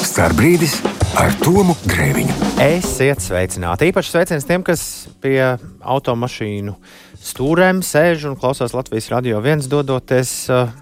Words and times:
Starbrīdis 0.00 0.78
ar 1.20 1.34
Tomu 1.42 1.74
Grēviņu. 1.84 2.32
Esiet 2.64 3.20
sveicināti. 3.20 3.90
Īpaši 3.90 4.12
sveiciens 4.14 4.46
tiem, 4.48 4.62
kas 4.64 4.82
pie 5.20 5.36
automašīnu 5.80 6.72
stūrēm 7.20 7.82
sēž 7.84 8.24
un 8.30 8.38
klausās 8.40 8.72
Latvijas 8.72 9.10
radio 9.12 9.42
viens 9.44 9.68
dodoties 9.68 10.32
uh, 10.48 10.72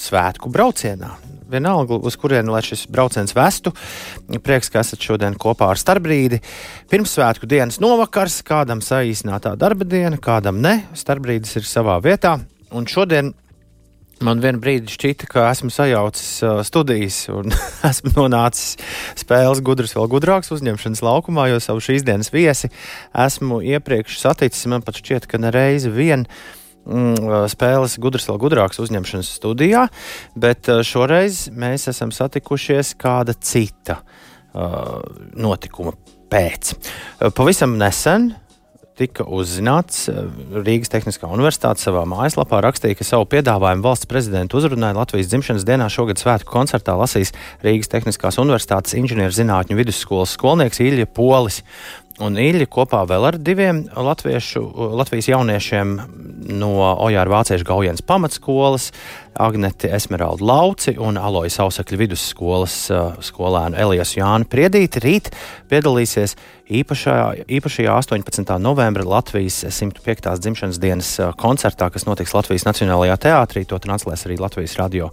svētku 0.00 0.48
braucienā. 0.52 1.12
Vienalga, 1.52 2.00
uz 2.00 2.16
kurieni 2.18 2.50
lai 2.50 2.62
šis 2.64 2.86
brauciens 2.90 3.36
vestu. 3.36 3.74
Prieks, 4.26 4.72
ka 4.72 4.80
esat 4.80 5.04
šodien 5.04 5.36
kopā 5.38 5.68
ar 5.74 5.80
Starbrīdi. 5.80 6.40
Pirmsvētku 6.90 7.48
dienas 7.50 7.76
novakars, 7.84 8.40
kādam 8.46 8.80
saīsinātā 8.82 9.52
darba 9.60 9.84
diena, 9.84 10.16
kādam 10.16 10.64
ne. 10.64 10.78
Starbrīdis 10.96 11.60
ir 11.60 11.68
savā 11.68 12.00
vietā. 12.02 12.38
Un 12.74 12.88
šodien 12.90 13.34
Man 14.24 14.40
vienā 14.40 14.56
brīdī 14.62 14.88
šķita, 14.94 15.26
ka 15.28 15.42
esmu 15.50 15.68
sajaucis 15.72 16.28
uh, 16.40 16.60
studijas 16.64 17.18
un 17.28 17.52
esmu 17.90 18.14
nonācis 18.14 18.78
spēles 19.20 19.60
gudrs, 19.64 19.92
vēl 19.96 20.08
gudrāks 20.14 20.48
uzņemšanas 20.56 21.02
laukumā, 21.04 21.50
jo 21.50 21.58
savu 21.60 21.82
šīs 21.84 22.06
dienas 22.06 22.32
viesi 22.32 22.70
esmu 23.12 23.60
iepriekš 23.74 24.16
saticis. 24.22 24.64
Man 24.72 24.86
pat 24.86 25.02
šķiet, 25.02 25.28
ka 25.28 25.40
ne 25.42 25.52
reizi 25.52 25.92
vien 25.92 26.24
mm, 26.24 27.44
spēles 27.52 27.98
gudrs, 28.00 28.30
vēl 28.30 28.40
gudrāks 28.46 28.80
uzņemšanas 28.86 29.34
studijā, 29.36 29.84
bet 30.32 30.72
uh, 30.72 30.80
šoreiz 30.80 31.50
mēs 31.52 31.84
esam 31.92 32.14
satikušies 32.14 32.94
kāda 32.96 33.36
cita 33.36 34.00
uh, 34.00 34.96
notikuma 35.36 35.92
pēc. 36.32 36.72
Uh, 36.72 37.28
pavisam 37.36 37.76
nesen 37.76 38.30
tika 38.96 39.26
uzzināts, 39.28 40.06
eh, 40.08 40.24
Rīgas 40.56 40.90
Tehniskā 40.92 41.28
universitāte 41.28 41.82
savā 41.82 42.06
mājaslapā 42.08 42.62
rakstīja, 42.64 42.96
ka 42.96 43.04
savu 43.04 43.28
piedāvājumu 43.28 43.84
valsts 43.84 44.08
prezidenta 44.08 44.56
uzrunai 44.56 44.94
Latvijas 44.96 45.28
dzimšanas 45.28 45.66
dienā 45.68 45.90
šogad 45.92 46.20
svētku 46.22 46.48
koncertā 46.48 46.96
lasīs 46.96 47.34
Rīgas 47.64 47.92
Tehniskās 47.92 48.40
universitātes 48.40 48.96
inženierzinātņu 48.96 49.76
vidusskolas 49.76 50.32
skolnieks 50.36 50.80
Ilja 50.80 51.06
Polis. 51.06 51.62
Un 52.16 52.38
Ilja 52.40 52.64
kopā 52.72 53.02
vēl 53.04 53.26
ar 53.28 53.36
diviem 53.36 53.82
latviešu, 53.92 54.62
Latvijas 54.96 55.26
jauniešiem 55.28 55.90
no 56.56 56.70
Ojāra 57.04 57.28
Vāciešu 57.28 57.66
Gaujienas 57.68 58.00
pamatskolas, 58.08 58.86
Agneti 59.36 59.90
Esmeralda 59.92 60.46
Lauci 60.48 60.94
un 60.96 61.20
Alojas 61.20 61.58
Ausakļa 61.60 61.98
vidusskolas 62.00 62.78
skolēnu 63.28 63.76
Elijas 63.84 64.14
Jānu 64.16 64.48
Priedīti 64.48 65.04
rīt 65.04 65.30
piedalīsies 65.68 66.38
īpašajā, 66.80 67.44
īpašajā 67.58 67.98
18. 68.00 68.56
novembra 68.64 69.04
Latvijas 69.04 69.60
105. 69.68 70.32
dzimšanas 70.40 70.80
dienas 70.80 71.12
koncertā, 71.36 71.92
kas 71.92 72.08
notiks 72.08 72.32
Latvijas 72.32 72.64
Nacionālajā 72.64 73.20
teātrī. 73.28 73.68
To 73.68 73.76
translēs 73.76 74.24
arī 74.24 74.40
Latvijas 74.40 74.80
radio 74.80 75.12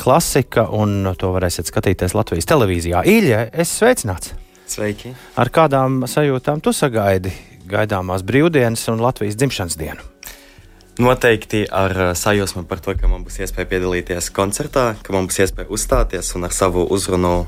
klasika, 0.00 0.64
un 0.72 1.12
to 1.20 1.36
varēsiet 1.36 1.68
skatīties 1.68 2.16
Latvijas 2.16 2.48
televīzijā. 2.48 3.04
Īļa, 3.04 3.48
es 3.52 3.76
sveicināts! 3.82 4.47
Sveiki! 4.68 5.14
Ar 5.40 5.48
kādām 5.48 6.02
sajūtām 6.04 6.60
tu 6.60 6.74
sagaidi 6.76 7.32
gaidāmās 7.68 8.24
brīvdienas 8.26 8.84
un 8.92 9.00
Latvijas 9.00 9.38
dzimšanas 9.40 9.78
dienu? 9.80 10.04
Noteikti 10.98 11.62
ar 11.72 11.94
uh, 11.94 12.10
sajūsmu 12.18 12.66
par 12.68 12.82
to, 12.84 12.92
ka 12.98 13.08
man 13.08 13.22
būs 13.24 13.38
iespēja 13.40 13.68
piedalīties 13.70 14.32
koncertā, 14.34 14.90
ka 15.02 15.14
man 15.14 15.28
būs 15.30 15.40
iespēja 15.44 15.70
uzstāties 15.72 16.34
un 16.36 16.48
ar 16.48 16.52
savu 16.52 16.84
uzrunu 16.84 17.46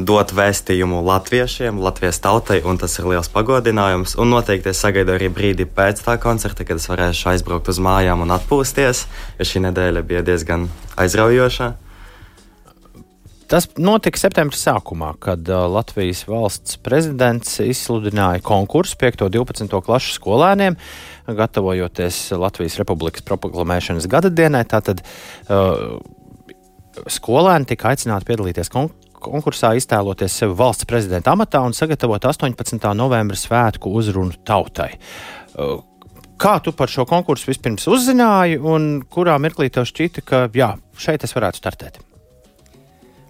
dot 0.00 0.32
vēstījumu 0.32 1.02
latviešiem, 1.04 1.80
Latvijas 1.82 2.22
tautai, 2.24 2.60
un 2.64 2.78
tas 2.80 2.94
ir 2.96 3.10
liels 3.10 3.28
pagodinājums. 3.34 4.16
Un 4.22 4.32
noteikti 4.32 4.72
es 4.72 4.80
sagaidu 4.80 5.16
arī 5.16 5.28
brīdi 5.34 5.66
pēc 5.68 6.00
tā 6.06 6.16
koncerta, 6.22 6.64
kad 6.64 6.80
es 6.80 6.88
varēšu 6.88 7.34
aizbraukt 7.34 7.68
uz 7.68 7.82
mājām 7.82 8.24
un 8.24 8.32
atpūsties, 8.38 9.04
jo 9.36 9.48
šī 9.50 9.66
nedēļa 9.66 10.06
bija 10.06 10.24
diezgan 10.24 10.70
aizraujoša. 10.96 11.72
Tas 13.50 13.66
notika 13.82 14.20
septembra 14.20 14.54
sākumā, 14.54 15.08
kad 15.18 15.48
uh, 15.50 15.64
Latvijas 15.66 16.22
valsts 16.28 16.76
prezidents 16.86 17.56
izsludināja 17.64 18.38
konkursu 18.46 18.94
5. 19.00 19.24
un 19.26 19.32
12. 19.34 19.74
klasu 19.82 20.12
skolēniem, 20.14 20.76
gatavojoties 21.26 22.20
Latvijas 22.38 22.78
Republikas 22.78 23.26
proklamēšanas 23.26 24.06
gada 24.10 24.30
dienai. 24.30 24.62
Tātad 24.70 25.02
uh, 25.02 25.98
skolēni 27.10 27.66
tika 27.72 27.90
aicināti 27.90 28.30
piedalīties 28.30 28.72
konkursā 28.72 28.98
konkursā 29.20 29.74
iztēloties 29.76 30.32
sevi 30.32 30.54
valsts 30.56 30.86
prezidenta 30.88 31.34
amatā 31.34 31.60
un 31.60 31.74
sagatavot 31.76 32.24
18. 32.24 32.78
novembra 32.96 33.36
svētku 33.36 33.92
uzrunu 34.00 34.38
tautai. 34.48 34.94
Uh, 35.52 35.82
kā 36.40 36.54
tu 36.64 36.72
par 36.72 36.88
šo 36.88 37.04
konkursu 37.04 37.50
vispirms 37.50 37.84
uzzināji, 37.92 38.56
un 38.64 39.02
kurā 39.12 39.36
mirklī 39.42 39.68
tev 39.68 39.84
šķita, 39.90 40.24
ka 40.24 40.46
jā, 40.56 40.70
šeit 40.96 41.28
es 41.28 41.36
varētu 41.36 41.60
startēt? 41.60 42.00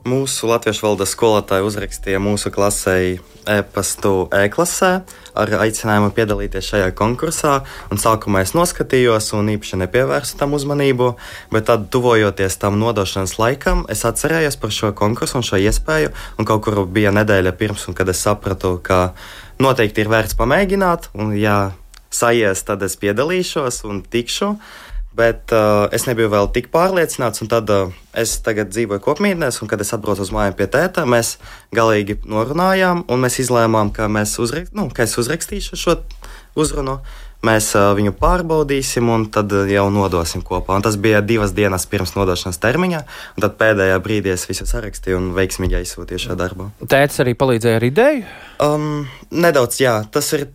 Mūsu 0.00 0.49
latviešu 0.49 0.87
valodas 0.87 1.11
skolotāja 1.12 1.65
uzrakstīja 1.66 2.16
mūsu 2.25 2.49
klasē 2.55 2.94
e-pastu 3.50 4.31
e-klasē 4.33 4.88
ar 5.37 5.53
aicinājumu 5.61 6.09
piedalīties 6.16 6.71
šajā 6.72 6.87
konkursā. 6.97 7.59
Sākumā 7.93 8.41
es 8.47 8.55
noskatījos 8.56 9.28
un 9.37 9.53
īpaši 9.53 9.83
nepievērsu 9.83 10.39
tam 10.41 10.56
uzmanību, 10.56 11.10
bet 11.53 11.69
tad, 11.69 11.91
tuvojoties 11.93 12.56
tam 12.62 12.81
nodošanas 12.81 13.37
laikam, 13.43 13.84
es 13.93 14.06
atcerējos 14.09 14.56
par 14.62 14.72
šo 14.72 14.94
konkursu 14.97 15.37
un 15.43 15.44
šo 15.44 15.60
iespēju. 15.60 16.15
Un 16.41 16.49
kaut 16.49 16.65
kur 16.65 16.81
bija 16.89 17.12
nedēļa 17.12 17.53
pirms, 17.60 17.84
kad 17.93 18.09
es 18.09 18.25
sapratu, 18.25 18.78
ka 18.81 19.10
noteikti 19.60 20.00
ir 20.00 20.12
vērts 20.12 20.39
pamēģināt, 20.41 21.12
un 21.21 21.37
ja 21.37 21.75
sajies, 22.09 22.65
tad 22.65 22.89
es 22.89 22.97
piedalīšos 23.00 23.84
un 23.84 24.00
tikšu. 24.00 24.55
Bet 25.10 25.50
uh, 25.50 25.88
es 25.91 26.04
nebiju 26.06 26.31
vēl 26.31 26.48
tik 26.54 26.69
pārliecināts, 26.71 27.43
un 27.43 27.48
tad 27.50 27.71
uh, 27.75 27.94
es 28.15 28.37
tagad 28.47 28.71
dzīvoju 28.71 29.03
kopmītnēs, 29.03 29.59
un 29.59 29.71
kad 29.71 29.82
es 29.82 29.91
atbraucu 29.97 30.22
uz 30.22 30.31
mājām 30.34 30.54
pie 30.54 30.69
tēta, 30.71 31.03
mēs 31.03 31.34
galīgi 31.75 32.21
norunājām, 32.31 33.03
un 33.10 33.25
mēs 33.25 33.41
izlēmām, 33.43 33.91
ka, 33.97 34.06
mēs 34.06 34.37
uzrak 34.43 34.71
nu, 34.76 34.87
ka 34.94 35.09
es 35.09 35.19
uzrakstīšu 35.19 35.81
šo 35.81 35.97
uzrunu. 36.54 37.00
Mēs 37.43 37.72
uh, 37.75 37.88
viņu 37.97 38.12
pārbaudīsim, 38.21 39.10
un 39.10 39.26
tad 39.34 39.50
uh, 39.56 39.66
jau 39.66 39.88
nodosim 39.91 40.44
kopā. 40.47 40.76
Un 40.78 40.87
tas 40.87 40.94
bija 41.00 41.25
divas 41.25 41.56
dienas 41.56 41.88
pirms 41.91 42.15
nodošanas 42.15 42.60
termiņa, 42.62 43.04
un 43.34 43.48
tad 43.48 43.59
pēdējā 43.59 43.98
brīdī 44.04 44.34
es 44.37 44.47
visu 44.47 44.69
sarakstīju 44.69 45.19
un 45.19 45.31
veiksmīgi 45.34 45.81
aizsūtīju 45.81 46.27
šo 46.28 46.38
darbu. 46.38 46.71
Tēvs 46.87 47.22
arī 47.25 47.34
palīdzēja 47.41 47.81
ar 47.81 47.87
ideju? 47.88 48.27
Um, 48.62 48.91
nedaudz, 49.32 49.81
jā. 49.82 50.03
Tas 50.12 50.31
ir 50.37 50.53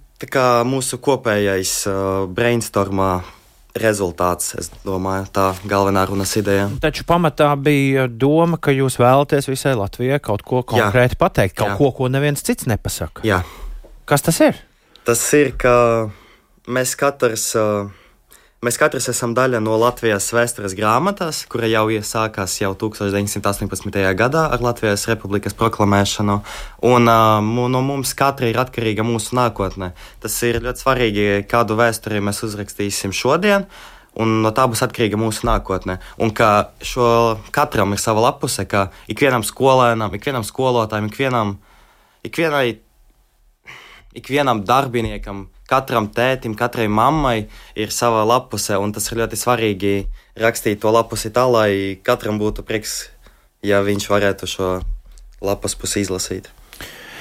mūsu 0.70 1.02
kopējais 1.04 1.82
uh, 1.90 1.98
brainstormā 2.32 3.16
rezultāts. 3.80 4.54
Es 4.60 4.70
domāju, 4.86 5.28
tā 5.36 5.50
galvenā 5.68 6.06
runas 6.10 6.34
ideja. 6.40 6.70
Taču 6.82 7.06
pamatā 7.08 7.50
bija 7.60 8.08
doma, 8.08 8.58
ka 8.58 8.74
jūs 8.76 8.98
vēlaties 9.02 9.50
visai 9.52 9.76
Latvijai 9.78 10.22
kaut 10.24 10.46
ko 10.48 10.64
konkrēti 10.64 11.18
Jā. 11.18 11.22
pateikt, 11.26 11.58
kaut 11.60 11.74
Jā. 11.74 11.78
ko, 11.82 11.92
ko 11.96 12.10
neviens 12.12 12.44
cits 12.46 12.70
nepasaka. 12.72 13.26
Jā. 13.28 13.44
Kas 14.08 14.24
tas 14.26 14.40
ir? 14.46 14.58
Tas 15.06 15.22
ir, 15.38 15.52
ka 15.60 15.76
mēs 16.68 16.96
katrs. 17.00 17.52
Uh, 17.60 17.92
Mēs 18.66 18.80
katrs 18.82 19.06
esam 19.12 19.36
daļa 19.38 19.60
no 19.62 19.76
Latvijas 19.78 20.26
vēstures 20.34 20.74
grāmatas, 20.74 21.44
kura 21.52 21.68
jau 21.70 21.84
iesākās 21.94 22.56
jau 22.64 22.72
1918. 22.82 24.00
gadā 24.18 24.46
ar 24.56 24.64
Latvijas 24.64 25.04
republikas 25.06 25.54
proklamēšanu. 25.60 26.40
Un 26.90 27.12
uh, 27.12 27.68
no 27.70 27.84
mums 27.86 28.16
katra 28.18 28.50
ir 28.50 28.58
atkarīga 28.58 29.06
mūsu 29.06 29.38
nākotne. 29.38 29.92
Tas 30.24 30.40
ir 30.50 30.64
ļoti 30.66 30.82
svarīgi, 30.82 31.28
kādu 31.52 31.78
vēsturi 31.78 32.24
mēs 32.26 32.42
uzrakstīsim 32.48 33.14
šodien. 33.14 33.68
Un 34.18 34.40
no 34.42 34.50
tā 34.56 34.66
būs 34.72 34.82
atkarīga 34.88 35.20
mūsu 35.22 35.46
nākotne. 35.46 36.00
Un 36.18 36.34
ka 36.34 36.72
šo 36.82 37.36
katram 37.54 37.94
ir 37.94 38.02
sava 38.02 38.32
lapuse, 38.32 38.66
ka 38.66 38.88
ikvienam 39.06 39.46
skolēnam, 39.46 40.18
ikvienam 40.18 40.48
skolotājam, 40.48 41.12
ikvienam, 41.14 41.58
ikvienai, 42.26 42.80
ikvienam 44.24 44.66
darbiniekam 44.66 45.52
katram 45.70 46.10
tētim, 46.14 46.56
katrai 46.58 46.88
mammai 46.88 47.48
ir 47.76 47.94
sava 47.94 48.24
lapuse, 48.28 48.78
un 48.78 48.94
tas 48.96 49.10
ir 49.12 49.24
ļoti 49.24 49.40
svarīgi 49.40 49.96
rakstīt 50.42 50.84
to 50.84 50.92
lapusi 50.94 51.34
tā, 51.34 51.48
lai 51.50 51.72
katram 52.06 52.42
būtu 52.42 52.66
prieks, 52.68 53.06
ja 53.66 53.82
viņš 53.86 54.12
varētu 54.12 54.50
šo 54.50 54.76
lapas 55.46 55.76
pusi 55.80 56.06
izlasīt. 56.06 56.52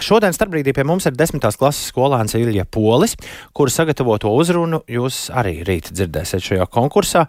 Šodien 0.05 0.35
starpbrīdī 0.35 0.75
pie 0.75 0.83
mums 0.85 1.07
ir 1.07 1.15
desmitās 1.17 1.57
klases 1.57 1.87
skolēns 1.93 2.35
Ilija 2.37 2.67
Polis, 2.67 3.15
kura 3.57 3.73
sagatavoto 3.73 4.33
uzrunu 4.35 4.83
jūs 4.91 5.29
arī 5.33 5.55
rīt 5.65 5.93
dzirdēsiet 5.95 6.45
šajā 6.45 6.67
konkursā. 6.75 7.25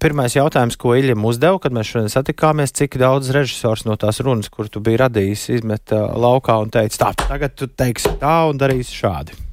Pirmais 0.00 0.38
jautājums, 0.38 0.78
ko 0.80 0.94
Iljam 0.96 1.26
uzdeva, 1.28 1.58
kad 1.60 1.74
mēs 1.76 1.90
šodien 1.90 2.08
satikāmies, 2.14 2.76
cik 2.78 2.96
daudz 3.02 3.34
režisors 3.34 3.84
no 3.88 3.98
tās 4.00 4.22
runas, 4.24 4.48
kur 4.54 4.70
tu 4.70 4.80
biji 4.80 5.02
radījis, 5.02 5.46
izmeta 5.58 6.06
laukā 6.14 6.60
un 6.62 6.72
teica, 6.72 7.10
tā, 7.10 7.12
tagad 7.26 7.58
tu 7.58 7.68
teiksi 7.68 8.16
tā 8.22 8.38
un 8.48 8.60
darīsi 8.60 9.02
šādi. 9.02 9.49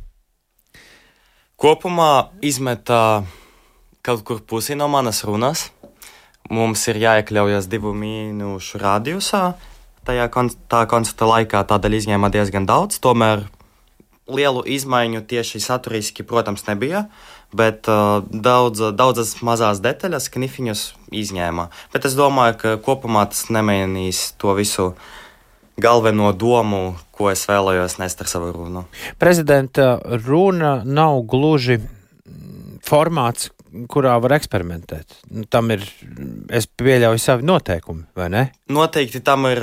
Kopumā 1.57 2.29
izmetā 2.45 3.25
kaut 4.05 4.19
kur 4.21 4.43
pusi 4.45 4.75
no 4.77 4.85
manas 4.93 5.23
runas. 5.25 5.71
Mums 6.53 6.83
ir 6.91 6.99
jāiekļaujas 7.01 7.65
divu 7.71 7.95
minūšu 7.97 8.77
radiusā. 8.77 9.55
Tajā 10.05 10.27
kon 10.29 10.51
tā 10.69 10.83
koncerta 10.85 11.25
laikā 11.25 11.63
tādēļ 11.65 11.97
izņēma 11.97 12.29
diezgan 12.35 12.69
daudz. 12.69 12.99
Tomēr 13.01 13.47
lielu 14.29 14.61
izmaiņu 14.69 15.23
tieši 15.25 15.63
saturiski, 15.65 16.21
protams, 16.29 16.67
nebija. 16.69 17.07
Bet 17.49 17.89
uh, 17.89 18.21
daudz, 18.29 18.91
daudzas 18.93 19.39
mazas 19.41 19.81
detaļas, 19.81 20.29
knifiņus 20.37 20.87
izņēma. 21.09 21.71
Bet 21.89 22.05
es 22.05 22.13
domāju, 22.21 22.59
ka 22.61 22.77
kopumā 22.85 23.25
tas 23.33 23.47
nemainīs 23.49 24.27
to 24.37 24.53
visu 24.53 24.91
galveno 25.77 26.31
domu, 26.33 26.95
ko 27.13 27.29
es 27.29 27.45
vēlējos 27.49 27.99
nest 28.01 28.21
ar 28.23 28.29
savu 28.31 28.49
runu. 28.55 28.87
Prezidenta 29.21 29.97
runa 30.25 30.79
nav 30.85 31.21
gluži 31.29 31.77
formāts, 32.87 33.51
kurā 33.91 34.15
var 34.23 34.37
eksperimentēt. 34.37 35.19
Nu, 35.29 35.45
tam 35.45 35.69
ir, 35.75 35.83
es 36.49 36.65
pieļauju, 36.79 37.21
savi 37.21 37.45
noteikumi, 37.45 38.07
vai 38.17 38.29
ne? 38.33 38.43
Noteikti 38.73 39.21
tam 39.25 39.45
ir 39.51 39.61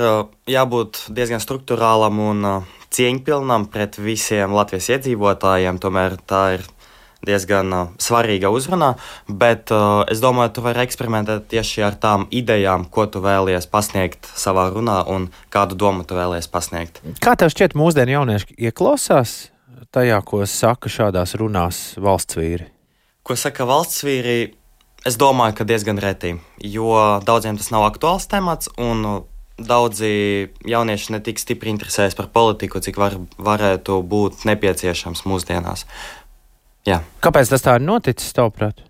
jābūt 0.51 1.07
diezgan 1.15 1.43
struktūrālam 1.43 2.21
un 2.29 2.47
cieņpilnam 2.95 3.67
pret 3.73 3.99
visiem 3.99 4.55
Latvijas 4.55 4.87
iedzīvotājiem. 4.95 5.81
Tomēr 5.83 6.15
tā 6.29 6.43
ir 6.55 6.67
diezgan 7.25 7.73
uh, 7.73 7.93
svarīga 8.01 8.51
uzrunā, 8.53 8.93
bet 9.27 9.73
uh, 9.73 10.03
es 10.11 10.21
domāju, 10.23 10.55
tu 10.57 10.65
vari 10.65 10.83
eksperimentēt 10.85 11.49
tieši 11.51 11.85
ar 11.87 11.97
tām 12.01 12.27
idejām, 12.33 12.87
ko 12.89 13.07
tu 13.09 13.23
vēlies 13.25 13.67
pasniegt 13.71 14.29
savā 14.37 14.69
runā 14.73 15.01
un 15.11 15.29
kādu 15.53 15.77
domu 15.79 16.05
tu 16.07 16.17
vēlies 16.17 16.49
pasniegt. 16.51 17.01
Kā 17.23 17.35
tev 17.39 17.53
šķiet, 17.53 17.77
mūsdienu 17.77 18.19
jaunieši 18.19 18.57
ieklausās 18.69 19.35
tajā, 19.95 20.19
ko 20.27 20.43
saka 20.49 20.91
šādās 20.91 21.35
runās 21.39 21.83
valsts 22.01 22.37
vīri? 22.39 22.69
Ko 23.25 23.37
saka 23.39 23.67
valsts 23.67 24.05
vīri? 24.05 24.53
Es 25.05 25.19
domāju, 25.21 25.59
ka 25.59 25.67
diezgan 25.69 26.01
reti, 26.01 26.31
jo 26.65 26.89
daudziem 27.21 27.59
tas 27.59 27.69
nav 27.69 27.85
aktuāls 27.85 28.25
temats, 28.25 28.71
un 28.81 29.25
daudzi 29.61 30.49
jaunieši 30.67 31.13
ne 31.13 31.19
tik 31.23 31.39
stipri 31.39 31.71
interesējas 31.71 32.17
par 32.17 32.31
politiku, 32.33 32.81
cik 32.83 32.97
var, 32.99 33.15
varētu 33.37 34.01
būt 34.03 34.43
nepieciešams 34.49 35.23
mūsdienās. 35.29 35.85
Jā. 36.85 37.01
Kāpēc 37.25 37.49
tas 37.49 37.65
tā 37.65 37.77
ir 37.79 37.85
noticis, 37.85 38.33
tavuprāt? 38.37 38.83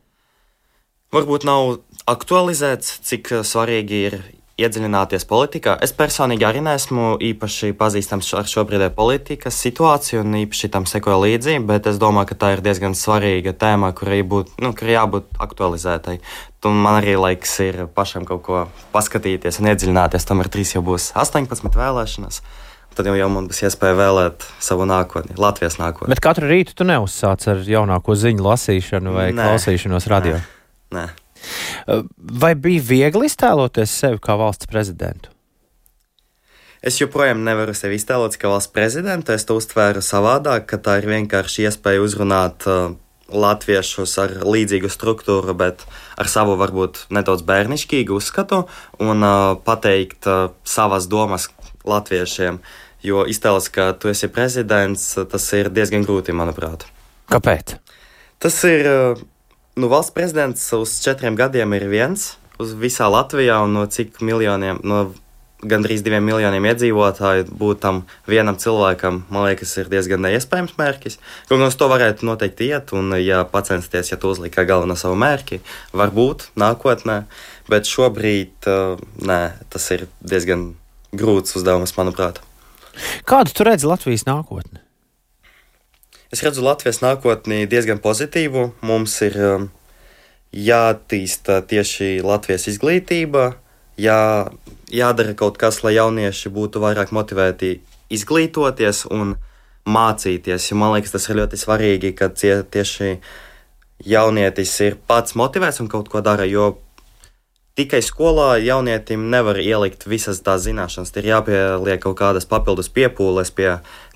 Varbūt 1.16 1.46
nav 1.48 1.78
aktualizēts, 2.12 3.00
cik 3.08 3.32
svarīgi 3.48 4.02
ir 4.10 4.18
iedziļināties 4.56 5.26
politikā. 5.28 5.76
Es 5.84 5.92
personīgi 5.96 6.46
arī 6.48 6.62
neesmu 6.64 7.16
īpaši 7.30 7.74
pazīstams 7.76 8.30
ar 8.40 8.48
šobrīd 8.48 8.86
politikas 8.96 9.58
situāciju 9.64 10.24
un 10.24 10.38
īpaši 10.46 10.70
tam 10.72 10.88
sekoju 10.88 11.18
līdzi, 11.26 11.58
bet 11.68 11.90
es 11.92 12.00
domāju, 12.00 12.32
ka 12.32 12.40
tā 12.44 12.52
ir 12.56 12.64
diezgan 12.64 12.96
svarīga 12.96 13.56
tēma, 13.56 13.92
kurai 13.96 14.22
būt, 14.24 14.56
nu, 14.64 14.72
kur 14.76 14.92
jābūt 14.92 15.28
aktualizētai. 15.44 16.20
Un 16.66 16.80
man 16.82 17.02
arī 17.02 17.18
laiks 17.20 17.52
ir 17.62 17.84
pašam 17.94 18.24
kaut 18.26 18.42
ko 18.48 18.62
paskatīties 18.96 19.60
un 19.62 19.70
iedziļināties. 19.70 20.26
Tomēr 20.26 20.50
trīs 20.50 20.72
jau 20.74 20.82
būs 20.88 21.12
18 21.20 21.76
vēlēšanas 21.76 22.40
tad 22.96 23.10
jau, 23.12 23.28
man 23.32 23.50
būs 23.52 23.62
iespēja 23.68 23.98
vēlēt 24.00 24.48
savu 24.64 24.88
nākotni, 24.90 25.36
Latvijas 25.40 25.78
nākotni. 25.82 26.14
Bet 26.14 26.24
katru 26.24 26.50
rītu 26.50 26.76
tu 26.78 26.88
neuzsāc 26.88 27.46
ar 27.52 27.62
jaunāko 27.68 28.16
ziņu 28.18 28.46
lasīšanu 28.46 29.14
vai 29.16 29.30
nē, 29.36 29.52
klausīšanos 29.52 30.10
radio? 30.12 30.42
Nē. 30.96 31.06
nē. 31.06 31.06
Vai 32.42 32.56
bija 32.58 32.84
viegli 32.90 33.30
iztēloties 33.30 33.94
sevi 34.02 34.22
kā 34.24 34.38
valsts 34.40 34.70
prezidentu? 34.70 35.32
Es 36.86 37.00
joprojām 37.02 37.42
nevaru 37.46 37.74
sevi 37.74 37.98
iztēlot 37.98 38.38
kā 38.38 38.50
valsts 38.52 38.74
prezidentu. 38.74 39.34
Es 39.34 39.48
to 39.48 39.58
uztvēru 39.58 40.04
savādāk, 40.06 40.68
ka 40.70 40.78
tā 40.78 41.00
ir 41.02 41.10
vienkārši 41.10 41.66
iespēja 41.66 42.04
uzrunāt 42.04 42.68
uh, 42.70 42.94
latviešus 43.34 44.14
ar 44.22 44.36
līdzīgu 44.46 44.92
struktūru, 44.94 45.56
bet 45.58 45.82
ar 46.22 46.30
savu 46.30 46.54
varbūt 46.62 47.08
nedaudz 47.16 47.42
bērnišķīgu 47.48 48.20
uzskatu 48.20 48.66
un 49.02 49.26
uh, 49.26 49.56
pateikt 49.66 50.30
uh, 50.30 50.52
savas 50.62 51.10
domas 51.10 51.50
latviešiem. 51.90 52.62
Uh, 52.62 52.85
Jo 53.06 53.26
iztēlas, 53.30 53.70
ka 53.70 53.92
tu 54.00 54.10
esi 54.10 54.30
prezidents, 54.34 55.12
tas 55.32 55.46
ir 55.58 55.70
diezgan 55.74 56.06
grūti, 56.08 56.34
manuprāt. 56.34 56.88
Kāpēc? 57.30 57.76
Tas 58.42 58.58
ir, 58.68 58.90
nu, 59.78 59.92
valsts 59.92 60.16
prezidents 60.16 60.66
uz 60.78 60.98
četriem 61.04 61.38
gadiem 61.38 61.78
ir 61.78 61.86
viens 61.92 62.34
uz 62.62 62.74
visā 62.80 63.08
Latvijā, 63.12 63.60
un 63.66 63.76
no 63.76 63.86
cik 63.92 64.22
miljoniem, 64.24 64.80
no 64.88 65.10
gandrīz 65.66 66.04
diviem 66.06 66.26
miljoniem 66.26 66.68
iedzīvotāju 66.70 67.48
būt 67.58 67.82
tam 67.84 68.02
vienam 68.30 68.58
cilvēkam, 68.62 69.24
man 69.34 69.48
liekas, 69.48 69.74
ir 69.82 69.90
diezgan 69.92 70.22
neiespējams 70.26 70.76
mērķis. 70.80 71.20
Un 71.56 71.66
uz 71.66 71.78
to 71.80 71.90
varētu 71.92 72.28
noteikti 72.28 72.70
iet, 72.70 72.94
un, 72.98 73.16
ja 73.22 73.44
pacensties, 73.50 74.12
ja 74.12 74.20
tu 74.22 74.32
uzliek 74.34 74.54
kā 74.54 74.66
galveno 74.68 74.98
savu 75.00 75.18
mērķi, 75.20 75.62
varbūt 75.98 76.50
nākotnē, 76.60 77.22
bet 77.72 77.90
šobrīd, 77.90 78.70
nē, 79.26 79.42
tas 79.74 79.92
ir 79.96 80.08
diezgan 80.22 80.74
grūts 81.16 81.58
uzdevums, 81.58 81.96
manuprāt. 81.98 82.44
Kādu 83.28 83.54
tu 83.56 83.66
redzi 83.68 83.88
Latvijas 83.90 84.26
nākotni? 84.28 84.82
Es 86.34 86.42
redzu 86.44 86.64
Latvijas 86.66 87.02
nākotni 87.04 87.66
diezgan 87.70 88.02
pozitīvu. 88.04 88.70
Mums 88.86 89.16
ir 89.24 89.36
um, 89.40 89.68
jāattīsta 90.56 91.62
tieši 91.70 92.20
Latvijas 92.26 92.68
izglītība, 92.72 93.50
jā, 94.00 94.20
jādara 94.92 95.36
kaut 95.38 95.60
kas, 95.62 95.82
lai 95.84 95.96
jaunieši 95.98 96.52
būtu 96.56 96.82
vairāk 96.84 97.12
motivēti 97.16 97.78
izglītoties 98.16 99.06
un 99.12 99.36
mācīties. 99.86 100.72
Jo 100.72 100.80
man 100.80 100.96
liekas, 100.96 101.14
tas 101.16 101.28
ir 101.30 101.40
ļoti 101.42 101.60
svarīgi, 101.62 102.14
ka 102.18 102.32
tieši 102.34 103.18
jaunietis 104.06 104.74
ir 104.86 104.98
pats 105.08 105.36
motivēts 105.40 105.82
un 105.84 105.92
kaut 105.92 106.10
ko 106.12 106.24
dara. 106.26 106.48
Jo 106.48 106.74
tikai 107.76 108.00
skolā 108.04 108.56
jaunietim 108.64 109.28
nevar 109.32 109.60
ielikt 109.60 110.08
visas 110.08 110.40
tās 110.46 110.64
zināšanas. 110.66 111.12
Ir 111.20 111.30
jāpieliek 111.34 112.02
kaut 112.06 112.18
kādas 112.22 112.48
papildus 112.48 112.90
piepūles 112.92 113.52
pie 113.56 113.70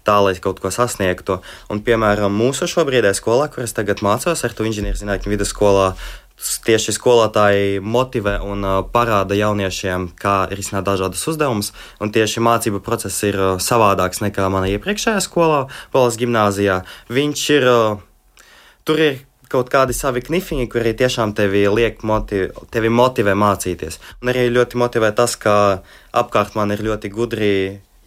tā, 0.07 0.15
lai 0.23 0.33
kaut 0.39 0.61
ko 0.63 0.71
sasniegtu. 0.71 1.41
Un, 1.69 1.83
piemēram, 1.83 2.31
mūsu 2.31 2.69
šobrīdējā 2.71 3.17
skolā, 3.19 3.49
kur 3.51 3.67
es 3.67 3.75
tagad 3.75 4.03
mācos, 4.05 4.45
ar 4.45 4.55
to 4.55 4.67
inženierzinātņu 4.67 5.35
vidusskolā, 5.35 5.91
tieši 6.39 6.95
skolotāji 6.95 7.81
motivē 7.83 8.37
un 8.47 8.63
parāda 8.93 9.35
jauniešiem, 9.35 10.13
kā 10.19 10.47
risināt 10.47 10.87
dažādus 10.87 11.25
uzdevumus. 11.27 11.73
Un 11.99 12.13
tieši 12.15 12.43
mācību 12.43 12.79
process 12.85 13.27
ir 13.27 13.37
savādāks 13.59 14.23
nekā 14.23 14.47
manā 14.47 14.71
iepriekšējā 14.77 15.19
skolā, 15.25 15.65
Polas 15.91 16.15
gimnājā. 16.19 16.79
Viņš 17.11 17.43
ir, 17.57 17.67
tur 18.87 19.03
ir 19.03 19.19
kaut 19.49 19.69
kādi 19.73 19.95
savi 19.97 20.21
knifiņi, 20.25 20.69
kuri 20.71 20.93
tiešām 20.97 21.33
tevi 21.37 21.65
liek 21.73 22.03
motiv, 22.07 22.53
tevi 22.73 22.91
motivē 22.93 23.35
mācīties. 23.37 23.99
Un 24.21 24.31
arī 24.31 24.47
ļoti 24.53 24.79
motivē 24.79 25.11
tas, 25.17 25.35
ka 25.39 25.53
apkārt 26.13 26.57
man 26.59 26.73
ir 26.75 26.83
ļoti 26.85 27.11
gudri 27.13 27.53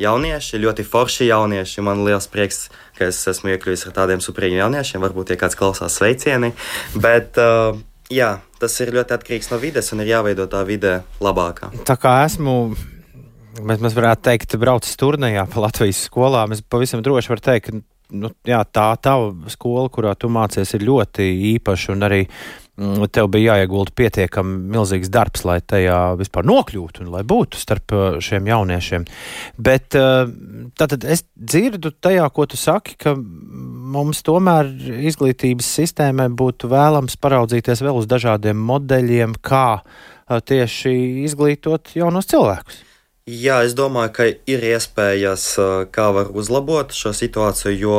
jaunieši, 0.03 0.61
ļoti 0.63 0.87
forši 0.87 1.29
jaunieši. 1.31 1.85
Man 1.85 2.05
liels 2.07 2.29
prieks, 2.31 2.67
ka 2.99 3.09
es 3.11 3.21
esmu 3.31 3.55
iekļuvis 3.55 3.87
ar 3.89 3.97
tādiem 4.03 4.23
superīgiem 4.25 4.63
jauniešiem. 4.63 5.03
Varbūt, 5.05 5.35
ja 5.35 5.41
kāds 5.41 5.59
klausās 5.59 5.99
sveicieni. 5.99 6.53
Bet, 6.95 7.39
uh, 7.41 7.77
jā, 8.13 8.37
tas 8.63 8.79
ir 8.85 8.95
ļoti 8.97 9.19
atkarīgs 9.19 9.53
no 9.53 9.61
vides 9.63 9.93
un 9.95 10.05
ir 10.05 10.15
jāveido 10.15 10.49
tā 10.51 10.65
vide 10.69 11.01
labākā. 11.23 11.73
Tā 11.89 11.99
kā 12.01 12.23
esmu. 12.27 12.57
Mēs, 13.53 13.83
mēs 13.85 13.93
varētu 13.93 14.25
teikt, 14.31 14.55
braucis 14.57 14.97
turnīrā 14.97 15.43
pa 15.53 15.61
Latvijas 15.61 16.07
skolām. 16.07 16.55
Es 16.55 16.63
pavisam 16.65 17.03
droši 17.05 17.29
varu 17.35 17.43
teikt, 17.45 17.67
ka 17.67 17.81
nu, 18.13 18.31
jā, 18.47 18.63
tā 18.69 18.91
tava 19.03 19.51
skola, 19.53 19.89
kurā 19.93 20.15
tu 20.19 20.31
mācies, 20.33 20.75
ir 20.77 20.85
ļoti 20.87 21.27
īpaša 21.55 21.95
un 21.95 22.07
arī 22.07 22.21
mm, 22.27 23.07
tev 23.15 23.31
bija 23.33 23.57
jāiegulda 23.57 23.95
pietiekami 23.97 24.59
milzīgs 24.75 25.11
darbs, 25.13 25.45
lai 25.49 25.59
tajā 25.61 25.99
vispār 26.21 26.47
nokļūtu 26.49 27.05
un 27.05 27.11
lai 27.15 27.25
būtu 27.29 27.61
starp 27.61 27.97
uh, 27.97 28.05
šiem 28.23 28.49
jauniešiem. 28.53 29.09
Bet 29.57 29.99
uh, 29.99 30.25
tātad 30.79 31.07
es 31.09 31.25
dzirdu 31.37 31.95
tajā, 32.05 32.29
ko 32.35 32.47
tu 32.51 32.61
saki, 32.61 32.97
ka 33.01 33.17
mums 33.17 34.23
tomēr 34.27 34.71
izglītības 35.11 35.75
sistēmai 35.81 36.31
būtu 36.33 36.71
vēlams 36.73 37.19
paraudzīties 37.23 37.85
vēl 37.85 38.01
uz 38.03 38.09
dažādiem 38.11 38.63
modeļiem, 38.71 39.37
kā 39.45 39.67
uh, 39.81 40.41
tieši 40.41 40.97
izglītot 41.27 41.95
jaunos 41.99 42.31
cilvēkus. 42.33 42.89
Jā, 43.23 43.61
es 43.63 43.77
domāju, 43.79 44.11
ka 44.17 44.25
ir 44.51 44.65
iespējas, 44.67 45.45
kā 45.95 46.07
var 46.11 46.33
uzlabot 46.35 46.91
šo 46.91 47.13
situāciju, 47.15 47.77
jo 47.79 47.99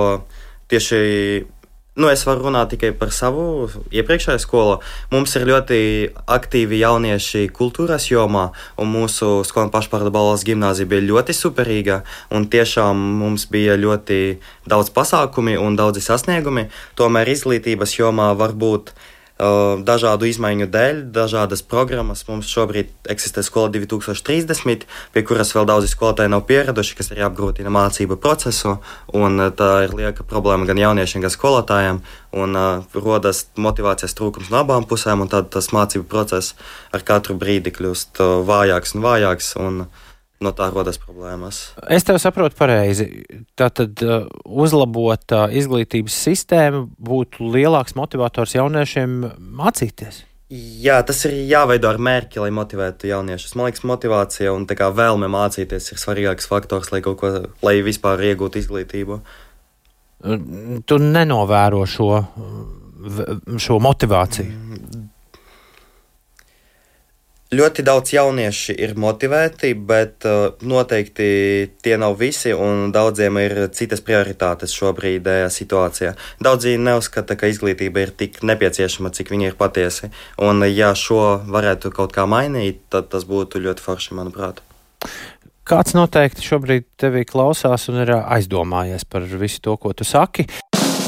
tieši 0.67 1.45
Nu, 1.93 2.07
es 2.09 2.23
varu 2.25 2.47
runāt 2.47 2.71
tikai 2.73 2.89
par 2.97 3.11
savu 3.13 3.67
iepriekšējo 3.93 4.41
skolu. 4.41 4.79
Mums 5.13 5.35
ir 5.37 5.43
ļoti 5.45 5.77
aktīvi 6.25 6.79
jaunieši 6.81 7.43
kultūras 7.53 8.07
jomā, 8.09 8.47
un 8.81 8.89
mūsu 8.89 9.43
skola 9.45 9.69
pašpārvaldes 9.69 10.15
balvas 10.15 10.45
gimnāzija 10.47 10.89
bija 10.89 11.05
ļoti 11.05 11.35
superīga. 11.37 11.99
Tiešām 12.33 12.97
mums 13.21 13.45
bija 13.53 13.77
ļoti 13.77 14.19
daudz 14.65 14.89
pasākumu 14.89 15.53
un 15.61 15.77
daudzi 15.77 16.01
sasniegumi. 16.01 16.65
Tomēr 16.97 17.29
izglītības 17.29 17.93
jomā 17.99 18.31
varbūt 18.41 18.89
dažādu 19.85 20.27
izmaiņu 20.29 20.67
dēļ, 20.71 20.99
dažādas 21.15 21.63
programmas. 21.65 22.23
Mums 22.27 22.49
šobrīd 22.51 22.91
eksistē 23.09 23.43
skola 23.45 23.71
2030, 23.73 24.85
pie 25.13 25.23
kuras 25.27 25.53
vēl 25.55 25.67
daudzi 25.69 25.89
skolotāji 25.91 26.31
nav 26.33 26.45
pieraduši, 26.49 26.97
kas 26.99 27.11
arī 27.13 27.25
apgrūtina 27.27 27.73
mācību 27.73 28.19
procesu. 28.21 28.77
Tā 29.09 29.71
ir 29.85 29.97
lieka 29.97 30.25
problēma 30.27 30.69
gan 30.69 30.81
jauniešiem, 30.81 31.25
gan 31.25 31.33
skolotājiem. 31.33 32.01
Un 32.33 32.57
uh, 32.57 32.95
rodas 32.97 33.45
motivācijas 33.61 34.15
trūkums 34.17 34.49
no 34.49 34.63
abām 34.63 34.87
pusēm, 34.89 35.21
un 35.21 35.29
tad 35.29 35.51
tas 35.53 35.69
mācību 35.75 36.07
process 36.09 36.55
ar 36.93 37.05
katru 37.05 37.37
brīdi 37.37 37.73
kļūst 37.75 38.23
uh, 38.23 38.39
vājāks 38.47 38.97
un 38.97 39.05
vājāks. 39.05 39.53
Un, 39.61 39.85
uh, 39.85 40.09
no 40.43 40.51
tā 40.55 40.67
rodas 40.73 40.99
problēmas. 41.01 41.61
Es 41.91 42.05
tev 42.07 42.19
saprotu 42.21 42.57
pareizi. 42.59 43.07
Tātad 43.59 44.03
uh, 44.05 44.27
uzlabota 44.43 45.47
izglītības 45.51 46.19
sistēma 46.27 46.85
būtu 46.99 47.49
lielāks 47.55 47.97
motivators 47.99 48.57
jauniešiem 48.59 49.17
mācīties. 49.59 50.23
Jā, 50.53 50.99
tas 51.07 51.23
ir 51.25 51.33
jāveido 51.49 51.87
ar 51.89 51.97
mērķi, 52.03 52.41
lai 52.43 52.51
motivētu 52.53 53.07
jauniešus. 53.09 53.55
Man 53.57 53.69
liekas, 53.69 53.85
motivācija 53.89 54.51
un 54.53 54.67
vēlme 54.67 55.29
mācīties 55.31 55.87
ir 55.93 56.01
svarīgāks 56.01 56.45
faktors, 56.51 56.91
lai, 56.93 57.01
ko, 57.01 57.15
lai 57.63 57.79
vispār 57.81 58.21
iegūtu 58.21 58.61
izglītību. 58.61 59.17
Tu 60.85 60.99
nenovēro 61.01 61.81
šo, 61.89 62.09
šo 63.57 63.79
motivāciju. 63.81 65.02
Ļoti 67.53 67.83
daudz 67.85 68.13
jaunieši 68.15 68.73
ir 68.81 68.95
motivēti, 68.97 69.73
bet 69.89 70.25
uh, 70.25 70.55
noteikti 70.65 71.25
tie 71.85 71.97
nav 72.01 72.15
visi, 72.17 72.53
un 72.55 72.89
daudziem 72.95 73.37
ir 73.41 73.55
citas 73.75 74.01
prioritātes 74.01 74.73
šobrīd 74.73 75.27
uh, 75.29 75.41
situācijā. 75.53 76.15
Daudzi 76.41 76.77
neuzskata, 76.81 77.37
ka 77.37 77.51
izglītība 77.51 78.07
ir 78.07 78.13
tik 78.17 78.39
nepieciešama, 78.47 79.11
cik 79.13 79.29
viņi 79.35 79.51
ir 79.51 79.57
patiesi. 79.59 80.09
Un, 80.41 80.65
ja 80.71 80.93
šo 80.97 81.43
varētu 81.53 81.93
kaut 81.93 82.15
kā 82.15 82.25
mainīt, 82.29 82.81
tad 82.93 83.11
tas 83.13 83.27
būtu 83.29 83.61
ļoti 83.67 83.85
forši, 83.85 84.17
manuprāt. 84.17 84.63
Kāds 85.69 85.93
noteikti 85.95 86.43
šobrīd 86.43 86.89
tevi 86.99 87.21
klausās 87.27 87.85
un 87.91 88.01
ir 88.01 88.15
aizdomājies 88.17 89.05
par 89.05 89.27
visu 89.29 89.61
to, 89.63 89.77
ko 89.77 89.93
tu 89.93 90.07
saki? 90.07 90.47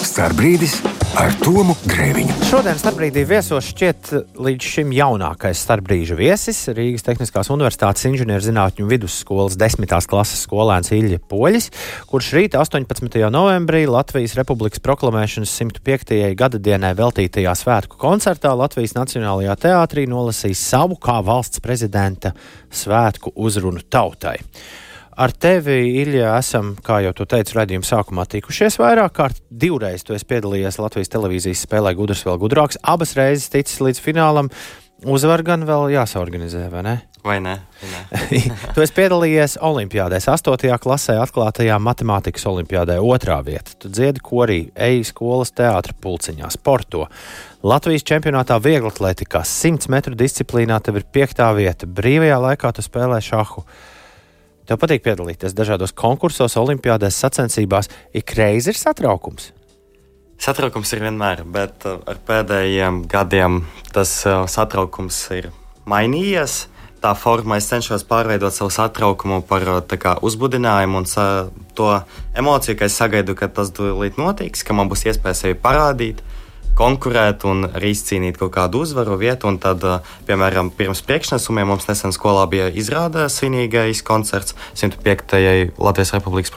Starbrīdis 0.05 0.77
ar 1.15 1.31
Tomu 1.39 1.73
Grēviņu. 1.87 2.33
Šodien 2.49 2.77
starpbrīdī 2.79 3.23
viesos 3.27 3.69
šķiet 3.71 4.09
līdz 4.41 4.67
šim 4.67 4.91
jaunākais 4.95 5.61
starpbrīža 5.63 6.17
viesis- 6.19 6.59
Rīgas 6.77 7.05
Tehniskās 7.07 7.49
Universitātes 7.53 8.03
inženierzinātņu 8.09 8.87
vidusskolas 8.89 9.55
desmitās 9.55 10.07
klases 10.11 10.43
skolēns 10.45 10.91
Ilja 10.91 11.19
Poļis, 11.19 11.69
kurš 12.11 12.31
rīt 12.35 12.57
18. 12.59 13.31
novembrī 13.31 13.85
Latvijas 13.87 14.35
Republikas 14.35 14.83
proklamēšanas 14.83 15.55
105. 15.55 16.35
gada 16.35 16.59
dienai 16.59 16.93
veltītajā 16.93 17.55
svētku 17.55 17.95
koncertā 17.97 18.51
Latvijas 18.51 18.93
Nacionālajā 18.93 19.55
teātrī 19.55 20.07
nolasīs 20.07 20.59
savu 20.59 20.99
kā 20.99 21.23
valsts 21.23 21.59
prezidenta 21.59 22.33
svētku 22.71 23.31
uzrunu 23.35 23.79
tautai. 23.89 24.37
Ar 25.15 25.31
tevi, 25.31 25.77
Ilja, 26.01 26.33
esam, 26.35 26.73
kā 26.83 26.97
jau 27.05 27.13
tu 27.15 27.23
teici, 27.31 27.53
redzējuma 27.55 27.87
sākumā 27.87 28.25
tikušies 28.27 28.75
vairāk 28.81 29.13
kārt. 29.15 29.37
Divreiz 29.47 30.03
tu 30.03 30.11
esi 30.11 30.27
piedalījies 30.27 30.75
Latvijas 30.83 31.13
televīzijas 31.13 31.61
spēlē 31.63 31.93
Gudrs 31.95 32.25
vēl 32.27 32.41
gudrāks. 32.41 32.79
Abas 32.83 33.15
reizes 33.15 33.47
ticis 33.53 33.79
līdz 33.79 34.01
finālam. 34.03 34.51
Uzvar 35.07 35.43
gan 35.47 35.63
vēl 35.67 35.93
jāsaorganizē, 35.93 36.65
vai 36.73 36.83
ne? 36.83 36.95
Vai 37.23 37.37
ne? 37.39 37.55
tu 38.75 38.83
esi 38.83 38.95
piedalījies 38.99 39.55
Olimpijādēs, 39.63 40.27
8. 40.35 40.67
klasē, 40.83 41.15
atklātajā 41.23 41.79
matemātikas 41.79 42.43
olimpiādē, 42.51 42.99
otrā 42.99 43.39
vieta. 43.47 43.71
Tu 43.79 43.95
dziedi 43.95 44.19
korī, 44.19 44.59
ej 44.75 45.03
skolas 45.13 45.55
teātra 45.55 45.95
pulciņā, 45.95 46.51
sporto. 46.51 47.07
Latvijas 47.63 48.03
čempionātā 48.03 48.59
vieglatlētikā 48.59 49.47
100 49.47 49.95
metru 49.95 50.19
disciplīnā 50.19 50.83
tev 50.83 50.99
ir 50.99 51.07
piektā 51.07 51.53
vieta. 51.55 51.87
Brīvajā 51.87 52.39
laikā 52.49 52.75
tu 52.75 52.83
spēlē 52.83 53.23
šahu. 53.23 53.63
Tev 54.65 54.79
patīk 54.81 55.03
piedalīties 55.05 55.53
dažādos 55.53 55.93
konkursos, 55.93 56.55
olimpiādēs, 56.57 57.19
sacensībās. 57.21 57.91
Ik 58.17 58.33
reiz 58.37 58.65
ir 58.65 58.77
satraukums. 58.79 59.51
Satraukums 60.41 60.89
ir 60.95 61.03
vienmēr, 61.05 61.43
bet 61.47 61.85
uh, 61.85 61.99
ar 62.09 62.17
pēdējiem 62.25 63.03
gadiem 63.11 63.61
tas 63.93 64.17
uh, 64.25 64.43
satraukums 64.49 65.19
ir 65.37 65.51
mainījies. 65.87 66.65
Tā 67.03 67.11
formā 67.13 67.59
es 67.61 67.69
cenšos 67.69 68.07
pārveidot 68.09 68.55
savu 68.55 68.73
satraukumu 68.73 69.43
par 69.45 69.67
uh, 69.69 69.95
kā, 70.01 70.15
uzbudinājumu 70.25 71.03
un 71.03 71.07
to 71.77 71.91
emociju, 72.33 72.79
ka 72.79 72.89
es 72.89 72.97
sagaidu, 72.97 73.37
ka 73.37 73.51
tas 73.53 73.69
tūlīt 73.75 74.17
notiks, 74.17 74.65
ka 74.65 74.73
man 74.73 74.89
būs 74.89 75.05
iespēja 75.11 75.43
sevi 75.43 75.59
parādīt 75.61 76.25
konkurēt 76.75 77.45
un 77.47 77.65
arī 77.71 77.93
izcīnīt 77.95 78.39
kaut 78.39 78.53
kādu 78.55 78.83
uzvaru 78.85 79.17
vietu. 79.19 79.49
Un 79.49 79.59
tad, 79.63 79.83
piemēram, 80.27 80.71
pirms 80.75 81.03
priekšnesumiem 81.07 81.71
mums 81.71 81.87
nesen 81.89 82.15
skolā 82.15 82.45
bija 82.51 82.69
izrāde 82.69 83.27
svinīgais 83.31 84.03
koncerts 84.05 84.57
105. 84.75 85.71
Latvijas 85.79 86.15
Republikas 86.17 86.53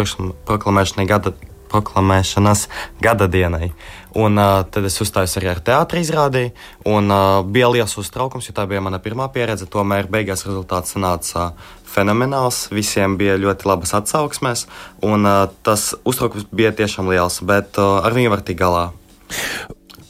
proklamēšanai 0.49 1.07
gada. 1.09 1.37
Proklamēšanas 1.69 2.63
gada 3.05 3.27
dienai. 3.29 3.75
Un, 4.17 4.39
uh, 4.41 4.63
tad 4.73 4.87
es 4.89 4.95
uzstājos 5.05 5.35
arī 5.37 5.51
ar 5.51 5.59
teātrī 5.61 6.01
izrādi. 6.01 6.47
Un, 6.89 7.13
uh, 7.13 7.43
bija 7.45 7.69
liels 7.69 7.93
uztraukums, 8.01 8.49
jo 8.49 8.55
tā 8.57 8.65
bija 8.71 8.81
mana 8.81 8.97
pirmā 9.05 9.27
pieredze. 9.35 9.69
Tomēr 9.69 10.09
beigās 10.09 10.47
rezultāts 10.49 10.97
sanāca 10.97 11.51
fenomenāls. 11.85 12.71
Visiem 12.73 13.19
bija 13.21 13.37
ļoti 13.37 13.69
labas 13.69 13.93
atsauksmes. 14.01 14.65
Un, 15.05 15.29
uh, 15.29 15.45
tas 15.61 15.91
uztraukums 16.09 16.49
bija 16.49 16.73
tiešām 16.73 17.13
liels, 17.13 17.43
bet 17.45 17.77
uh, 17.77 18.01
ar 18.01 18.17
viņu 18.17 18.33
var 18.33 18.47
tikt 18.49 18.65
galā 18.65 18.87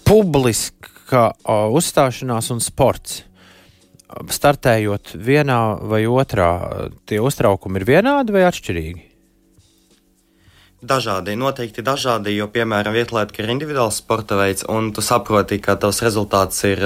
publiska 0.08 1.26
uzstāšanās 1.48 2.48
un 2.54 2.62
sports. 2.64 3.22
Startējot 4.32 5.12
vienā 5.20 5.60
vai 5.84 6.06
otrā, 6.08 6.48
tie 7.04 7.20
uztraukumi 7.20 7.82
ir 7.82 7.84
vienādi 7.90 8.32
vai 8.32 8.46
atšķirīgi? 8.48 9.04
Dažādi, 10.88 11.34
noteikti 11.36 11.82
dažādi, 11.84 12.36
jo, 12.38 12.46
piemēram, 12.54 12.94
vietlēta 12.94 13.42
ir 13.42 13.50
individuāls 13.52 13.98
sporta 14.00 14.38
veids, 14.38 14.64
un 14.70 14.92
tu 14.96 15.04
saproti, 15.04 15.58
ka 15.60 15.74
tavs 15.76 16.00
rezultāts 16.06 16.62
ir 16.70 16.84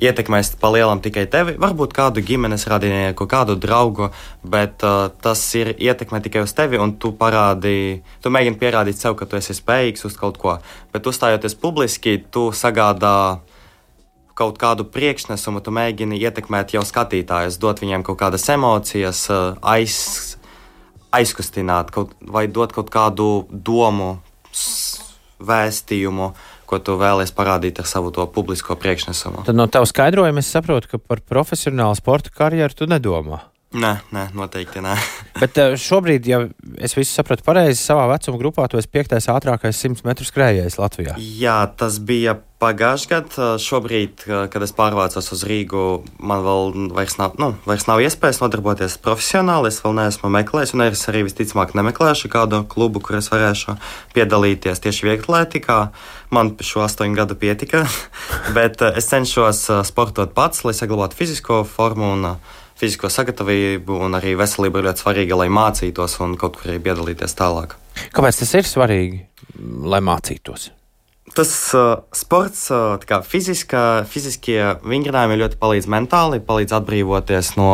ietekmēs 0.00 0.54
palielam 0.60 1.00
tikai 1.04 1.26
tevi, 1.30 1.54
varbūt 1.60 1.92
kādu 1.96 2.22
ģimenes 2.24 2.64
radinieku, 2.70 3.26
kādu 3.30 3.56
draugu, 3.60 4.10
bet 4.42 4.84
uh, 4.86 5.10
tas 5.22 5.42
ir 5.58 5.74
ietekmē 5.76 6.22
tikai 6.24 6.44
uz 6.46 6.54
tevi, 6.56 6.80
un 6.80 6.94
tu 7.00 7.12
parādi, 7.16 8.00
tu 8.24 8.32
mēģini 8.32 8.58
pierādīt 8.60 9.00
sev, 9.00 9.16
ka 9.18 9.28
tu 9.28 9.38
esi 9.40 9.56
spējīgs 9.56 10.06
uz 10.08 10.16
kaut 10.20 10.40
ko. 10.40 10.56
Bet 10.94 11.08
uzstājoties 11.10 11.56
publiski, 11.60 12.16
tu 12.32 12.48
sagādā 12.56 13.40
kaut 14.40 14.60
kādu 14.60 14.86
priekšnesumu, 14.88 15.60
tu 15.60 15.74
mēģini 15.76 16.20
ietekmēt 16.24 16.72
jau 16.76 16.84
skatītājus, 16.86 17.60
dot 17.60 17.82
viņiem 17.84 18.06
kaut 18.06 18.22
kādas 18.22 18.48
emocijas, 18.52 19.26
uh, 19.28 19.60
aiz, 19.60 20.38
aizkustināt 21.12 21.92
kaut, 21.92 22.16
vai 22.24 22.46
dot 22.48 22.72
kaut 22.72 22.88
kādu 22.94 23.44
domu, 23.52 24.14
vēstījumu. 25.40 26.32
Uh, 26.32 26.48
ko 26.70 26.78
tu 26.78 26.96
vēlēsies 27.00 27.34
parādīt 27.36 27.82
ar 27.82 27.88
savu 27.90 28.12
to 28.14 28.26
publisko 28.30 28.78
priekšnesumu. 28.78 29.44
Tad 29.48 29.58
no 29.58 29.66
tava 29.66 29.88
skaidrojuma 29.90 30.42
es 30.42 30.50
saprotu, 30.54 30.94
ka 30.94 31.02
par 31.02 31.22
profesionālu 31.26 31.98
sporta 31.98 32.32
karjeru 32.34 32.78
tu 32.78 32.90
nedomā. 32.90 33.42
Nē, 33.70 33.90
nē, 34.10 34.24
noteikti 34.34 34.80
nē. 34.82 34.96
Bet 35.42 35.58
eh, 35.62 35.76
šobrīd, 35.78 36.26
ja 36.26 36.40
es 36.82 36.96
visu 36.98 37.12
sapratu 37.14 37.44
pareizi, 37.46 37.78
savā 37.78 38.08
vecuma 38.10 38.40
grupā 38.40 38.64
tu 38.66 38.80
esi 38.80 38.90
piektais 38.90 39.28
ātrākais 39.30 39.78
100 39.86 40.02
metru 40.08 40.26
skrejējs 40.26 40.80
Latvijā. 40.80 41.14
Jā, 41.38 41.60
tas 41.78 42.00
bija 42.02 42.34
pagājušajā 42.60 43.10
gadā. 43.12 43.52
Šobrīd, 43.62 44.26
kad 44.50 44.66
es 44.66 44.74
pārvācos 44.74 45.30
uz 45.36 45.44
Rīgu, 45.46 45.84
man 46.18 46.42
vēl 46.42 46.90
vairs 46.96 47.14
nav, 47.20 47.38
nu, 47.38 47.52
vairs 47.62 47.86
nav 47.86 48.02
iespējas 48.02 48.42
nodarboties 48.42 48.98
profesionāli. 49.04 49.70
Es 49.70 49.78
vēl 49.84 49.94
neesmu 50.00 50.34
meklējis, 50.34 50.74
un 50.74 50.88
es 50.88 51.06
arī 51.12 51.22
visticamāk 51.28 51.76
nemeklēšu 51.78 52.30
kādu 52.32 52.64
klubu, 52.74 52.98
kur 53.06 53.20
es 53.20 53.30
varēšu 53.30 53.78
piedalīties 54.16 54.82
tieši 54.82 55.12
vieglietikā. 55.12 55.78
Man 56.34 56.56
šo 56.58 56.82
astoņu 56.88 57.22
gadu 57.22 57.38
pietika, 57.38 57.86
bet 58.58 58.82
eh, 58.82 58.98
es 58.98 59.06
cenšos 59.14 59.68
eh, 59.70 59.84
sportot 59.86 60.34
pats, 60.34 60.66
lai 60.66 60.74
saglabātu 60.74 61.22
fizisko 61.22 61.62
formu. 61.70 62.16
Un, 62.18 62.34
fizisko 62.80 63.10
sagatavību 63.12 64.00
un 64.06 64.16
arī 64.18 64.34
veselība 64.40 64.80
ir 64.80 64.90
ļoti 64.90 65.04
svarīga, 65.04 65.38
lai 65.42 65.48
mācītos 65.52 66.18
un 66.24 66.36
kaut 66.40 66.58
kur 66.58 66.72
arī 66.72 66.80
piedalīties 66.88 67.36
tālāk. 67.38 67.76
Kāpēc 68.16 68.42
tas 68.42 68.54
ir 68.56 68.68
svarīgi, 68.68 69.24
lai 69.84 70.00
mācītos? 70.04 70.70
Tas 71.36 71.50
uh, 71.78 72.00
sports, 72.16 72.64
uh, 72.74 72.96
kā 73.06 73.20
fiziska, 73.22 74.02
fiziskie 74.10 74.58
vingrinājumi 74.82 75.38
ļoti 75.44 75.60
palīdz 75.60 75.86
mentāli, 75.92 76.40
palīdz 76.42 76.74
atbrīvoties 76.80 77.52
no 77.60 77.70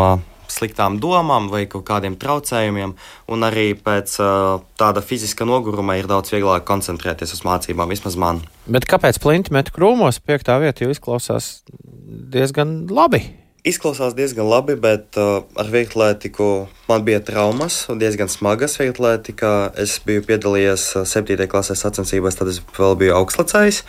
sliktām 0.53 0.99
domām 1.03 1.49
vai 1.51 1.65
kaut 1.71 1.87
kādiem 1.89 2.19
traucējumiem, 2.21 2.93
un 3.33 3.47
arī 3.49 3.71
pēc 3.79 4.19
uh, 4.21 4.61
tāda 4.79 5.03
fiziska 5.05 5.49
noguruma 5.49 5.97
ir 5.99 6.09
daudz 6.11 6.35
vieglāk 6.35 6.67
koncentrēties 6.69 7.33
uz 7.39 7.43
mācībām, 7.49 7.91
vismaz 7.93 8.19
man. 8.21 8.45
Bet 8.69 8.89
kāpēc 8.91 9.21
plinti 9.23 9.57
met 9.57 9.73
krūmos, 9.75 10.21
piektā 10.21 10.59
vieta 10.63 10.85
jau 10.85 10.93
izklausās 10.93 11.51
diezgan 11.73 12.83
labi? 12.93 13.25
Izklausās 13.67 14.15
diezgan 14.15 14.47
labi, 14.47 14.77
bet 14.79 15.17
uh, 15.19 15.41
ar 15.59 15.67
vieglietīku 15.73 16.45
man 16.87 17.03
bija 17.03 17.19
traumas, 17.27 17.81
diezgan 17.99 18.31
smagas 18.31 18.77
vieglietīkā. 18.79 19.51
Es 19.83 19.97
biju 20.07 20.23
piedalījies 20.29 20.85
7. 21.03 21.35
Uh, 21.35 21.49
klasē 21.51 21.75
sacensībās, 21.75 22.39
tad 22.39 22.53
es 22.53 22.61
vēl 22.77 22.95
biju 23.01 23.17
augstlacējs. 23.19 23.81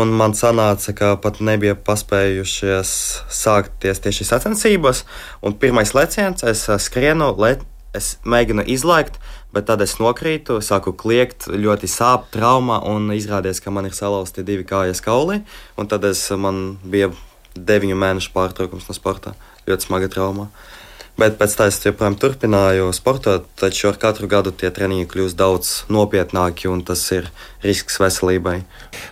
Un 0.00 0.14
man 0.16 0.32
sanāca, 0.32 0.96
ka 0.96 1.12
pat 1.20 1.42
nebija 1.44 1.76
paspējušies 1.76 2.94
sākties 3.42 4.00
tieši 4.06 4.30
sacensības. 4.30 5.04
Un 5.44 5.60
pirmais 5.60 5.92
leciens, 5.92 6.48
es 6.48 6.64
uh, 6.72 6.80
skrienu, 6.80 7.34
le, 7.36 7.58
es 7.92 8.14
mēģinu 8.24 8.64
izlaikt, 8.64 9.20
bet 9.52 9.68
tad 9.68 9.84
es 9.84 9.98
nokrītu, 10.00 10.62
sāku 10.64 10.96
kliegt, 10.96 11.50
ļoti 11.52 11.92
sāp, 12.00 12.30
trauma, 12.32 12.80
un 12.88 13.12
izrādījās, 13.12 13.60
ka 13.60 13.76
man 13.76 13.92
ir 13.92 13.96
salauzti 13.96 14.40
divi 14.40 14.64
kājas 14.64 15.04
kauli. 15.04 15.42
Un 15.76 15.92
tad 15.92 16.08
es, 16.08 16.30
man 16.32 16.78
bija 16.80 17.12
deviņu 17.66 17.98
mēnešu 17.98 18.34
pārtraukums 18.34 18.88
no 18.88 18.96
sporta. 18.96 19.34
Ļoti 19.68 19.88
smaga 19.88 20.10
trauma. 20.12 20.48
Bet 21.18 21.34
pēc 21.34 21.56
tam 21.58 21.66
es 21.66 21.80
joprojām 21.82 22.14
turpināju 22.14 22.92
sportot, 22.94 23.48
taču 23.58 23.88
ar 23.88 23.96
katru 23.98 24.28
gadu 24.30 24.52
tie 24.54 24.70
treniņi 24.70 25.08
kļūst 25.10 25.38
daudz 25.38 25.70
nopietnāki, 25.90 26.68
un 26.70 26.84
tas 26.86 27.02
ir 27.10 27.26
risks 27.64 27.98
veselībai. 27.98 28.60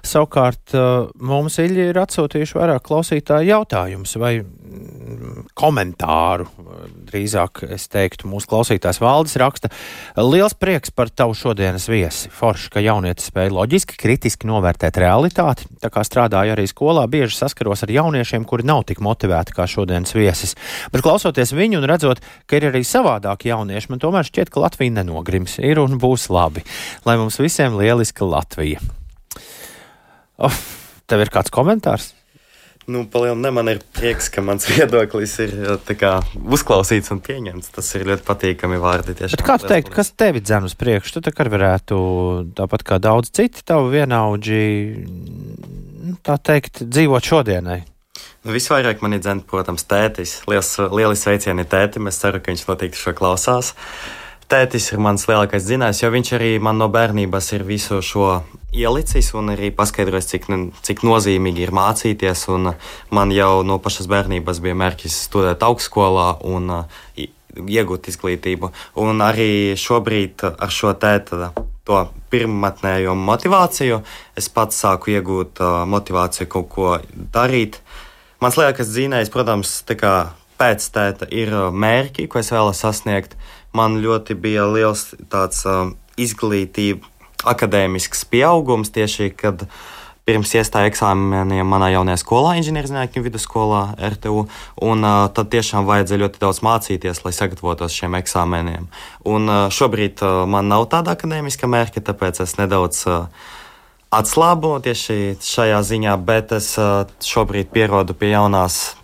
Savukārt 0.07 0.77
mums 1.19 1.59
Ilgi 1.59 1.89
ir 1.91 1.99
atsūtījuši 1.99 2.61
vairāk 2.61 2.87
klausītāju 2.87 3.51
jautājumus 3.51 4.15
vai 4.23 4.37
komentāru. 5.57 6.47
Drīzāk 7.09 7.63
es 7.73 7.87
teiktu, 7.93 8.29
mūsu 8.31 8.51
klausītājs 8.51 9.01
Valdis 9.01 9.37
raksta, 9.41 9.71
liels 10.21 10.57
prieks 10.59 10.93
par 10.95 11.11
tavu 11.11 11.37
šodienas 11.39 11.89
viesi. 11.89 12.31
Forši, 12.33 12.71
ka 12.75 12.83
jaunietis 12.85 13.31
spēja 13.31 13.55
loģiski, 13.57 13.97
kritiski 14.01 14.51
novērtēt 14.51 15.01
realitāti. 15.01 15.69
Tā 15.83 15.91
kā 15.93 16.05
strādāju 16.07 16.57
arī 16.57 16.67
skolā, 16.71 17.07
bieži 17.11 17.39
saskaros 17.39 17.87
ar 17.87 17.95
jauniešiem, 17.95 18.45
kuri 18.49 18.69
nav 18.69 18.85
tik 18.91 19.01
motivēti 19.05 19.57
kā 19.57 19.69
šodienas 19.71 20.13
viesis. 20.17 20.57
Bet 20.93 21.05
klausoties 21.07 21.55
viņu 21.57 21.81
un 21.81 21.89
redzot, 21.89 22.21
ka 22.47 22.61
ir 22.61 22.71
arī 22.71 22.85
savādāki 22.87 23.53
jaunieši, 23.53 23.93
man 23.93 24.03
tomēr 24.03 24.29
šķiet, 24.29 24.53
ka 24.53 24.67
Latvija 24.67 24.99
nenogrims. 24.99 25.59
Ir 25.63 25.81
un 25.83 25.97
būs 26.03 26.29
labi. 26.33 26.67
Lai 27.09 27.17
mums 27.21 27.41
visiem 27.41 27.79
lieliska 27.81 28.29
Latvija. 28.29 28.83
Of, 30.37 30.61
tev 31.09 31.25
ir 31.25 31.33
kāds 31.33 31.53
komentārs? 31.55 32.16
Nu, 32.87 33.03
Palielam, 33.11 33.41
ne, 33.43 33.51
man 33.51 33.67
ir 33.67 33.81
prieks, 33.97 34.29
ka 34.31 34.43
mans 34.47 34.69
viedoklis 34.71 35.33
ir 35.43 35.55
kā, 35.99 36.13
uzklausīts 36.39 37.11
un 37.15 37.19
pieņemts. 37.25 37.73
Tas 37.75 37.89
ir 37.99 38.07
ļoti 38.07 38.23
patīkami 38.27 38.79
vārdi. 38.83 39.17
Kā 39.43 39.59
tu 39.59 39.71
teiktu, 39.71 39.91
kas 39.97 40.13
tevi 40.15 40.43
dzen 40.45 40.69
uz 40.69 40.77
priekšu? 40.79 41.17
Tu 41.17 41.25
tā 41.27 41.35
kā 41.35 41.49
varētu, 41.51 41.99
tāpat 42.59 42.87
kā 42.87 43.01
daudz 43.03 43.33
citi 43.35 43.65
tavu 43.67 43.91
vienaudži, 43.91 44.63
nu, 45.03 46.15
tā 46.23 46.39
teikt, 46.39 46.85
dzīvot 46.87 47.27
šodienai. 47.27 47.81
Nu, 48.47 48.55
visvairāk 48.55 49.03
man 49.03 49.17
ir 49.17 49.25
dzēns, 49.25 49.43
protams, 49.51 49.83
tētis. 49.91 50.37
Liels, 50.47 50.71
lieli 50.79 51.19
sveicieni 51.19 51.67
tētim. 51.67 52.07
Es 52.07 52.21
ceru, 52.23 52.39
ka 52.39 52.53
viņš 52.53 52.63
noteikti 52.69 53.01
šo 53.01 53.17
klausās. 53.19 53.73
Tētis 54.47 54.93
ir 54.95 55.01
mans 55.03 55.25
lielākais 55.27 55.65
zinājums, 55.67 56.01
jo 56.05 56.09
viņš 56.15 56.29
arī 56.37 56.51
man 56.63 56.79
no 56.79 56.87
bērnības 56.93 57.49
ir 57.57 57.65
visu 57.67 57.97
šo 57.99 58.29
ielicis 58.71 59.33
un 59.35 59.51
arī 59.51 59.73
paskaidrojis, 59.75 60.29
cik, 60.31 60.47
cik 60.87 61.03
nozīmīgi 61.03 61.65
ir 61.65 61.73
mācīties. 61.75 62.45
Man 63.11 63.33
jau 63.35 63.65
no 63.67 63.81
pašas 63.83 64.07
bērnības 64.13 64.61
bija 64.63 64.79
mērķis 64.79 65.17
studēt 65.27 65.67
augstskolā 65.67 66.29
un 66.47 66.71
uh, 66.77 67.03
iegūt 67.59 68.07
izglītību. 68.13 68.71
Un 69.03 69.25
arī 69.27 69.75
šobrīd 69.83 70.47
ar 70.53 70.71
šo 70.71 70.95
tēta 70.95 71.51
to 71.87 72.01
pirmotnējo 72.31 73.19
motivāciju 73.19 74.01
es 74.39 74.51
pats 74.53 74.79
sāku 74.83 75.17
iegūt 75.17 75.59
uh, 75.59 75.83
motivāciju 75.91 76.51
kaut 76.55 76.71
ko 76.71 76.97
darīt. 77.35 77.81
Mans 78.43 78.59
lielākais 78.59 78.95
zinājums, 78.95 79.33
protams, 79.35 79.81
pēc 80.61 80.89
tēta 80.95 81.29
ir 81.31 81.53
mērķi, 81.73 82.29
ko 82.31 82.41
es 82.43 82.53
vēlos 82.55 82.83
sasniegt 82.83 83.37
man 83.77 84.01
ļoti 84.03 84.37
bija 84.41 84.67
liels 84.71 85.11
tāds 85.33 85.65
uh, 85.69 85.91
izglītība, 86.21 87.05
akadēmisks 87.47 88.25
pieaugums 88.33 88.93
tieši, 88.95 89.31
kad 89.37 89.67
pirms 90.27 90.51
iestāju 90.59 90.91
eksāmeniem 90.91 91.69
manā 91.71 91.93
jaunajā 91.93 92.19
skolā, 92.19 92.57
inženierzinātņu 92.59 93.23
vidusskolā, 93.23 93.83
RTU. 94.17 94.47
Un, 94.83 95.05
uh, 95.07 95.29
tad 95.37 95.53
tiešām 95.53 95.87
vajadzēja 95.87 96.23
ļoti 96.25 96.43
daudz 96.43 96.63
mācīties, 96.67 97.23
lai 97.27 97.35
sagatavotos 97.37 97.95
šiem 97.95 98.17
eksāmeniem. 98.19 98.89
Un, 99.29 99.47
uh, 99.47 99.69
šobrīd 99.71 100.25
uh, 100.25 100.43
man 100.51 100.73
nav 100.73 100.89
tāda 100.91 101.15
akadēmiska 101.15 101.71
mērķa, 101.71 102.03
tāpēc 102.11 102.43
es 102.43 102.57
nedaudz 102.59 103.05
uh, 103.07 103.49
atslābu 104.17 104.77
tieši 104.83 105.37
šajā 105.47 105.83
ziņā, 105.93 106.19
bet 106.27 106.57
es 106.59 106.73
uh, 106.81 107.05
šobrīd 107.23 107.71
pierodu 107.75 108.17
pie 108.19 108.33
jaunās 108.35 108.97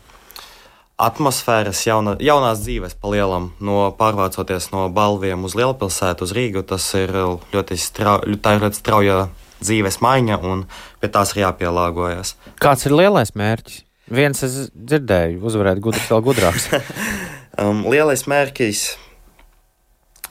atmosfēras, 1.02 1.82
jauna, 1.86 2.14
jaunās 2.22 2.62
dzīves 2.62 2.96
palielam, 3.02 3.50
no 3.60 3.86
pārvācoties 3.98 4.70
no 4.74 4.86
balviem 4.94 5.44
uz 5.46 5.56
lielpilsētu, 5.58 6.26
uz 6.26 6.34
Rīgu. 6.36 6.64
Tas 6.68 6.86
ir 6.98 7.12
ļoti, 7.52 7.78
strau, 7.80 8.18
ir 8.26 8.38
ļoti 8.38 8.78
strauja 8.78 9.18
dzīves 9.62 10.00
maiņa, 10.02 10.38
un 10.46 10.64
pie 11.02 11.10
tās 11.12 11.34
ir 11.34 11.44
jāpielāgojas. 11.44 12.36
Kāds 12.62 12.86
ir 12.88 12.96
lielais 12.96 13.34
mērķis? 13.38 13.82
Viens 14.12 14.42
es 14.44 14.56
dzirdēju, 14.74 15.38
uzvarēt 15.46 15.78
gudrs, 15.82 16.08
vēl 16.10 16.24
gudrāks. 16.26 16.66
um, 17.62 17.84
lielais 17.88 18.26
mērķis. 18.28 18.82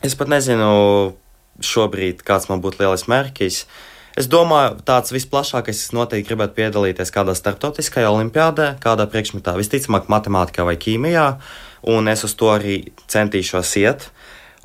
Es 0.06 0.18
pat 0.18 0.30
nezinu 0.34 0.68
šobrīd, 1.62 2.22
kāds 2.26 2.50
man 2.50 2.62
būtu 2.62 2.84
lielais 2.84 3.08
mērķis. 3.10 3.64
Uh, 3.64 3.91
Es 4.20 4.28
domāju, 4.28 4.82
tāds 4.84 5.14
visplašākais 5.16 5.78
es 5.86 5.94
noteikti 5.96 6.34
gribētu 6.34 6.58
piedalīties 6.58 7.14
kādā 7.16 7.36
starptautiskajā 7.38 8.10
olimpiādē, 8.12 8.74
kādā 8.84 9.08
priekšmetā, 9.08 9.56
visticamāk, 9.56 10.10
matemātikā 10.12 10.66
vai 10.68 10.76
ķīmijā, 10.76 11.28
un 11.94 12.12
es 12.12 12.26
uz 12.28 12.36
to 12.36 12.52
arī 12.52 12.82
centīšos 13.12 13.72
iet. 13.80 14.12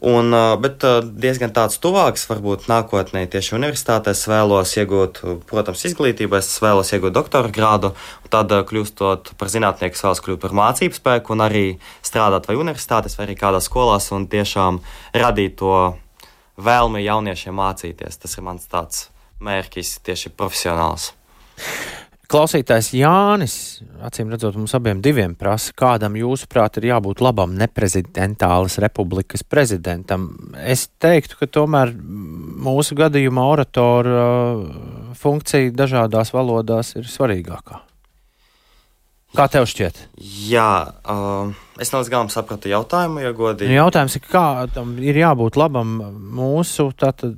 Un, 0.04 0.34
bet 0.60 0.82
diezgan 1.16 1.54
tāds 1.56 1.78
tuvāks, 1.80 2.26
varbūt 2.28 2.66
nākotnē, 2.68 3.22
tieši 3.32 3.54
universitātē 3.56 4.12
es 4.12 4.26
vēlos 4.28 4.74
iegūt, 4.76 5.22
protams, 5.48 5.86
izglītību, 5.88 6.36
es 6.36 6.50
vēlos 6.60 6.92
iegūt 6.92 7.14
doktora 7.16 7.48
grādu, 7.48 7.94
tad 8.28 8.52
kļūstot 8.68 9.32
par 9.40 9.52
zinātnieku, 9.54 9.96
es 9.96 10.04
vēlos 10.04 10.20
kļūt 10.26 10.42
par 10.42 10.52
mācību 10.58 11.00
spēku 11.00 11.32
un 11.32 11.46
arī 11.46 11.64
strādāt 12.04 12.50
vai 12.50 12.58
universitātēs, 12.60 13.16
vai 13.16 13.30
arī 13.30 13.40
kādā 13.40 13.62
skolās 13.64 14.12
un 14.12 14.28
tiešām 14.28 14.82
radīt 15.16 15.56
to 15.62 15.76
vēlmi 16.60 17.06
jauniešiem 17.06 17.56
mācīties. 17.56 18.20
Tas 18.20 18.36
ir 18.36 18.44
mans 18.44 18.68
tāds 18.68 19.06
mērķis 19.42 19.98
tieši 20.06 20.32
profesionāls. 20.36 21.12
Klausītājs 22.26 22.88
Jānis, 22.98 23.52
acīm 24.02 24.32
redzot, 24.32 24.56
mums 24.58 24.74
abiem 24.74 24.98
diviem 25.02 25.36
prasa, 25.38 25.70
kādam 25.78 26.16
jūsuprāt 26.18 26.80
ir 26.80 26.88
jābūt 26.88 27.22
labam 27.22 27.54
neprezidentālas 27.54 28.80
republikas 28.82 29.46
prezidentam. 29.46 30.32
Es 30.58 30.88
teiktu, 30.98 31.38
ka 31.38 31.46
tomēr 31.60 31.94
mūsu 32.66 32.98
gadījumā 32.98 33.46
oratora 33.46 34.26
funkcija 35.14 35.70
dažādās 35.78 36.34
valodās 36.34 36.96
ir 36.98 37.06
svarīgākā. 37.06 37.84
Kā 39.36 39.46
tev 39.52 39.66
šķiet? 39.68 39.98
Jā, 40.48 40.70
uh, 41.06 41.54
es 41.78 41.90
nav 41.92 42.02
līdz 42.02 42.10
galam 42.10 42.30
sapratu 42.32 42.70
jautājumu, 42.72 43.20
ja 43.22 43.34
godīgi. 43.36 43.74
Jautājums 43.76 44.16
ir, 44.18 44.24
kā 44.26 44.46
tam 44.72 44.96
ir 44.98 45.18
jābūt 45.20 45.58
labam 45.60 45.98
mūsu 46.34 46.88
tātad 46.98 47.36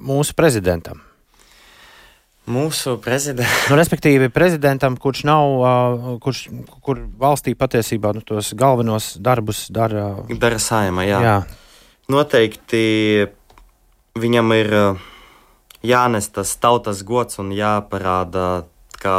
mūsu 0.00 0.36
prezidentam? 0.38 1.02
Mūsu 2.50 2.96
prezidentam. 3.02 3.68
Nu, 3.70 3.76
respektīvi, 3.78 4.30
prezidentam, 4.32 4.96
kurš 4.98 5.22
nav, 5.28 5.52
uh, 5.60 6.08
kurš 6.24 6.46
kur 6.82 7.02
valstī 7.20 7.54
patiesībā 7.58 8.14
nu, 8.16 8.24
tos 8.26 8.54
galvenos 8.58 9.12
darbus 9.22 9.68
dara. 9.70 10.08
Dara 10.32 10.58
saima, 10.62 11.04
jā. 11.06 11.20
jā. 11.22 11.36
Noteikti 12.10 12.82
viņam 14.18 14.56
ir 14.56 14.72
jānes 15.86 16.30
tas 16.34 16.56
tautas 16.60 17.04
gods 17.06 17.38
un 17.38 17.52
jāparāda, 17.54 18.64
ka 19.00 19.16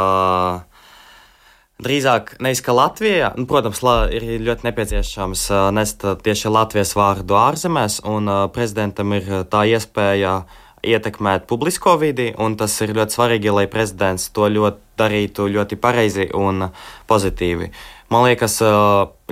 drīzāk 1.82 2.36
nevis 2.42 2.62
ka 2.62 2.74
Latvijā, 2.76 3.32
nu, 3.38 3.46
protams, 3.50 3.82
la, 3.86 3.96
ir 4.14 4.26
ļoti 4.44 4.68
nepieciešams 4.68 5.46
nest 5.74 6.04
tieši 6.26 6.52
Latvijas 6.52 6.94
vārdu 6.98 7.38
ārzemēs, 7.38 8.02
un 8.06 8.30
prezidentam 8.54 9.14
ir 9.16 9.30
tā 9.50 9.64
iespēja 9.72 10.42
ietekmēt 10.82 11.46
publisko 11.50 11.96
vidi, 12.00 12.32
un 12.38 12.56
tas 12.58 12.74
ir 12.82 12.94
ļoti 12.96 13.16
svarīgi, 13.16 13.54
lai 13.54 13.66
prezidents 13.70 14.28
to 14.34 14.48
ļoti 14.50 14.80
darītu 14.98 15.48
ļoti 15.48 15.78
pareizi 15.80 16.28
un 16.36 16.68
pozitīvi. 17.10 17.70
Man 18.12 18.26
liekas, 18.28 18.58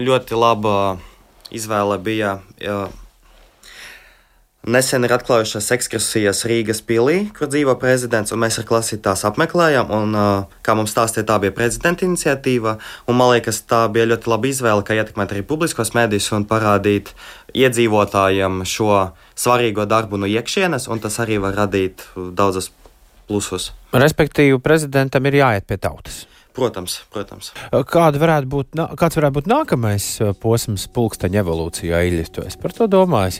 ļoti 0.00 0.38
laba 0.38 0.74
izvēle 1.50 1.98
bija 2.02 2.38
Nesen 4.60 5.06
ir 5.06 5.12
atklājušās 5.16 5.70
ekskursijas 5.72 6.42
Rīgas 6.44 6.82
pilī, 6.84 7.30
kur 7.32 7.48
dzīvo 7.48 7.72
prezidents, 7.80 8.34
un 8.34 8.42
mēs 8.42 8.58
ar 8.60 8.66
klasi 8.68 8.98
tās 9.00 9.22
apmeklējām. 9.24 9.88
Un, 9.96 10.18
kā 10.60 10.74
mums 10.76 10.92
stāstīja, 10.92 11.24
tā 11.30 11.38
bija 11.40 11.54
prezidenta 11.56 12.04
iniciatīva. 12.04 12.74
Man 13.08 13.32
liekas, 13.32 13.62
tā 13.64 13.86
bija 13.88 14.10
ļoti 14.10 14.28
laba 14.28 14.50
izvēle, 14.50 14.84
kā 14.84 14.98
ietekmēt 15.00 15.32
arī 15.32 15.46
publiskos 15.48 15.94
mēdījus 15.96 16.28
un 16.36 16.44
parādīt 16.50 17.14
iedzīvotājiem 17.56 18.60
šo 18.68 18.92
svarīgo 19.40 19.86
darbu 19.88 20.20
no 20.20 20.28
iekšienes, 20.28 20.88
un 20.92 21.00
tas 21.02 21.16
arī 21.22 21.40
var 21.42 21.56
radīt 21.64 22.04
daudzus 22.36 22.70
plusus. 23.30 23.70
Respektīvi, 23.94 24.58
prezidentam 24.62 25.26
ir 25.30 25.40
jāiet 25.40 25.66
pie 25.68 25.78
tautas. 25.80 26.24
Protams, 26.50 26.96
protams. 27.14 27.52
Kāda 27.70 28.18
varētu 28.18 28.50
būt, 28.50 28.80
kāds 28.98 29.18
varētu 29.20 29.38
būt 29.38 29.50
nākamais 29.50 30.06
posms 30.42 30.88
pulksteņa 30.90 31.44
evolūcijā, 31.44 32.02
Iļļa? 32.08 32.30
Tu 32.34 32.46
esi 32.48 32.58
par 32.60 32.74
to 32.74 32.90
domājis? 32.90 33.38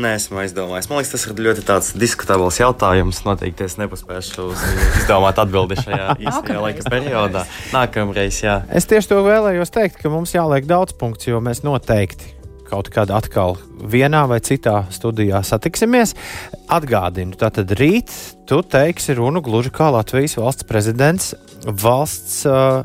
Nē, 0.00 0.14
esmu 0.16 0.38
aizdomājis. 0.44 0.86
Man 0.88 1.00
liekas, 1.00 1.10
tas 1.12 1.26
ir 1.26 1.42
ļoti 1.42 1.64
diskutabls 1.98 2.60
jautājums. 2.62 3.24
Noteikti 3.26 3.66
es 3.66 3.74
nepaspēšu 3.82 4.46
izdomāt 5.02 5.42
atbildi 5.42 5.80
šajā 5.82 6.14
īsajā 6.24 6.62
laika 6.62 6.86
periodā. 6.86 7.44
Nākamreiz, 7.74 8.38
jā. 8.46 8.60
Es 8.70 8.86
tieši 8.88 9.10
to 9.10 9.24
vēlējos 9.26 9.74
teikt, 9.74 9.98
ka 10.00 10.14
mums 10.14 10.32
jāliek 10.38 10.70
daudz 10.70 10.94
punktu, 10.96 11.34
jo 11.34 11.42
mēs 11.44 11.66
noteikti 11.66 12.39
kaut 12.70 12.90
kad 12.94 13.10
atkal 13.14 13.58
vienā 13.90 14.24
vai 14.30 14.40
citā 14.44 14.84
studijā 14.94 15.42
satiksimies. 15.46 16.14
Atgādinu, 16.70 17.36
tātad 17.38 17.74
rīt 17.80 18.14
tu 18.48 18.62
teiksi 18.62 19.18
runu 19.18 19.42
gluži 19.44 19.72
kā 19.74 19.90
Latvijas 19.94 20.38
valsts 20.38 20.68
prezidents 20.68 21.34
valsts 21.66 22.44
uh, 22.48 22.84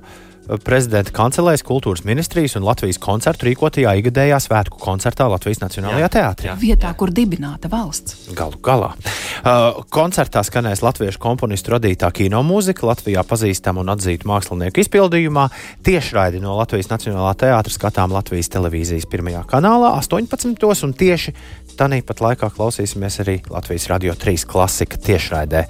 prezidenta 0.65 1.13
kancelēs, 1.15 1.63
kultūras 1.65 2.03
ministrijas 2.05 2.55
un 2.59 2.65
Latvijas 2.67 2.99
koncertu 3.01 3.47
rīkotajā 3.49 3.95
ikgadējā 3.99 4.39
svētku 4.43 4.79
koncertā 4.81 5.27
Latvijas 5.31 5.61
Nacionālajā 5.63 6.09
teātrī. 6.15 6.53
Vietā, 6.61 6.91
kur 6.97 7.13
dibināta 7.15 7.69
valsts. 7.71 8.29
Galu 8.37 8.59
galā. 8.65 8.91
Uh, 8.95 9.81
koncertā 9.93 10.43
skanēs 10.45 10.83
latviešu 10.85 11.21
komponistu 11.21 11.75
radītā 11.75 12.11
kino 12.15 12.43
mūzika, 12.45 12.87
Latvijā 12.91 13.25
pazīstama 13.27 13.83
un 13.83 13.93
atzīta 13.95 14.29
mākslinieku 14.29 14.83
izpildījumā. 14.85 15.49
Tiešraidi 15.85 16.41
no 16.43 16.55
Latvijas 16.59 16.91
Nacionālā 16.93 17.35
teātra 17.41 17.73
skatām 17.73 18.15
Latvijas 18.15 18.51
televīzijas 18.53 19.09
pirmajā 19.11 19.45
kanālā 19.49 19.95
18. 19.99 20.65
un 20.87 20.97
tieši 20.97 21.35
tādā 21.75 21.99
pat 22.07 22.21
laikā 22.23 22.49
klausīsimies 22.55 23.19
arī 23.23 23.39
Latvijas 23.51 23.89
Radio 23.91 24.15
3 24.15 24.47
klasika 24.47 24.99
tiešraidē. 25.01 25.65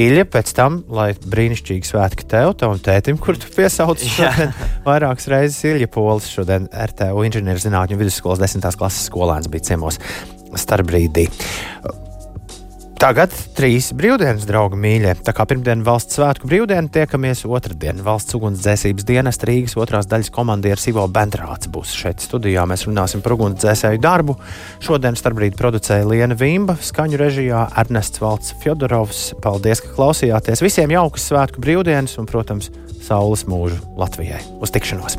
Ilja, 0.00 0.24
pēc 0.24 0.54
tam, 0.56 0.78
lai 0.88 1.10
brīnišķīgi 1.12 1.84
svētki 1.84 2.24
tev, 2.30 2.54
tavam 2.60 2.78
tētim, 2.80 3.18
kur 3.20 3.36
tu 3.36 3.50
piesauci 3.52 4.08
šodien 4.08 4.54
vairākas 4.86 5.28
reizes 5.28 5.58
Ilja 5.68 5.88
Polis, 5.92 6.30
šodien 6.32 6.70
RTU 6.72 7.26
inženierzinātņu 7.28 7.98
vidusskolas 8.00 8.40
desmitās 8.40 8.78
klases 8.80 9.10
skolēns 9.10 9.50
bija 9.52 9.72
ciemos 9.72 10.00
starpbrīdī. 10.56 11.26
Tagad 13.02 13.32
trīs 13.58 13.88
brīvdienas, 13.98 14.44
draugi 14.46 14.76
mīļie. 14.78 15.16
Tā 15.26 15.32
kā 15.34 15.42
pirmdien 15.50 15.80
valsts 15.82 16.14
svētku 16.14 16.46
brīvdiena, 16.46 16.86
tiekamies 16.94 17.40
otrdien. 17.50 17.98
Valsts 18.06 18.36
ugunsdzēsības 18.38 19.08
dienas 19.08 19.40
Rīgas 19.42 19.74
otrās 19.74 20.06
daļas 20.06 20.30
komandieris 20.30 20.86
Ivo 20.92 21.08
Bentrāts 21.10 21.66
būs 21.66 21.96
šeit 21.98 22.22
studijā. 22.22 22.62
Mēs 22.70 22.86
runāsim 22.86 23.24
par 23.24 23.34
ugunsdzēsēju 23.34 23.98
darbu. 24.06 24.36
Šodien 24.86 25.18
starpbrīd 25.18 25.58
producēja 25.58 26.06
Liena 26.06 26.38
Vimba, 26.38 26.78
skaņu 26.78 27.18
režijā 27.18 27.64
Ernests 27.82 28.22
Valts 28.22 28.54
Fjodorovs. 28.62 29.32
Paldies, 29.42 29.82
ka 29.82 29.90
klausījāties. 29.98 30.62
Visiem 30.62 30.94
jaukas 30.94 31.26
svētku 31.26 31.58
brīvdienas 31.66 32.14
un, 32.22 32.30
protams, 32.30 32.70
saules 33.02 33.48
mūžu 33.50 33.82
Latvijai. 33.98 34.44
Uz 34.62 34.70
tikšanos! 34.78 35.10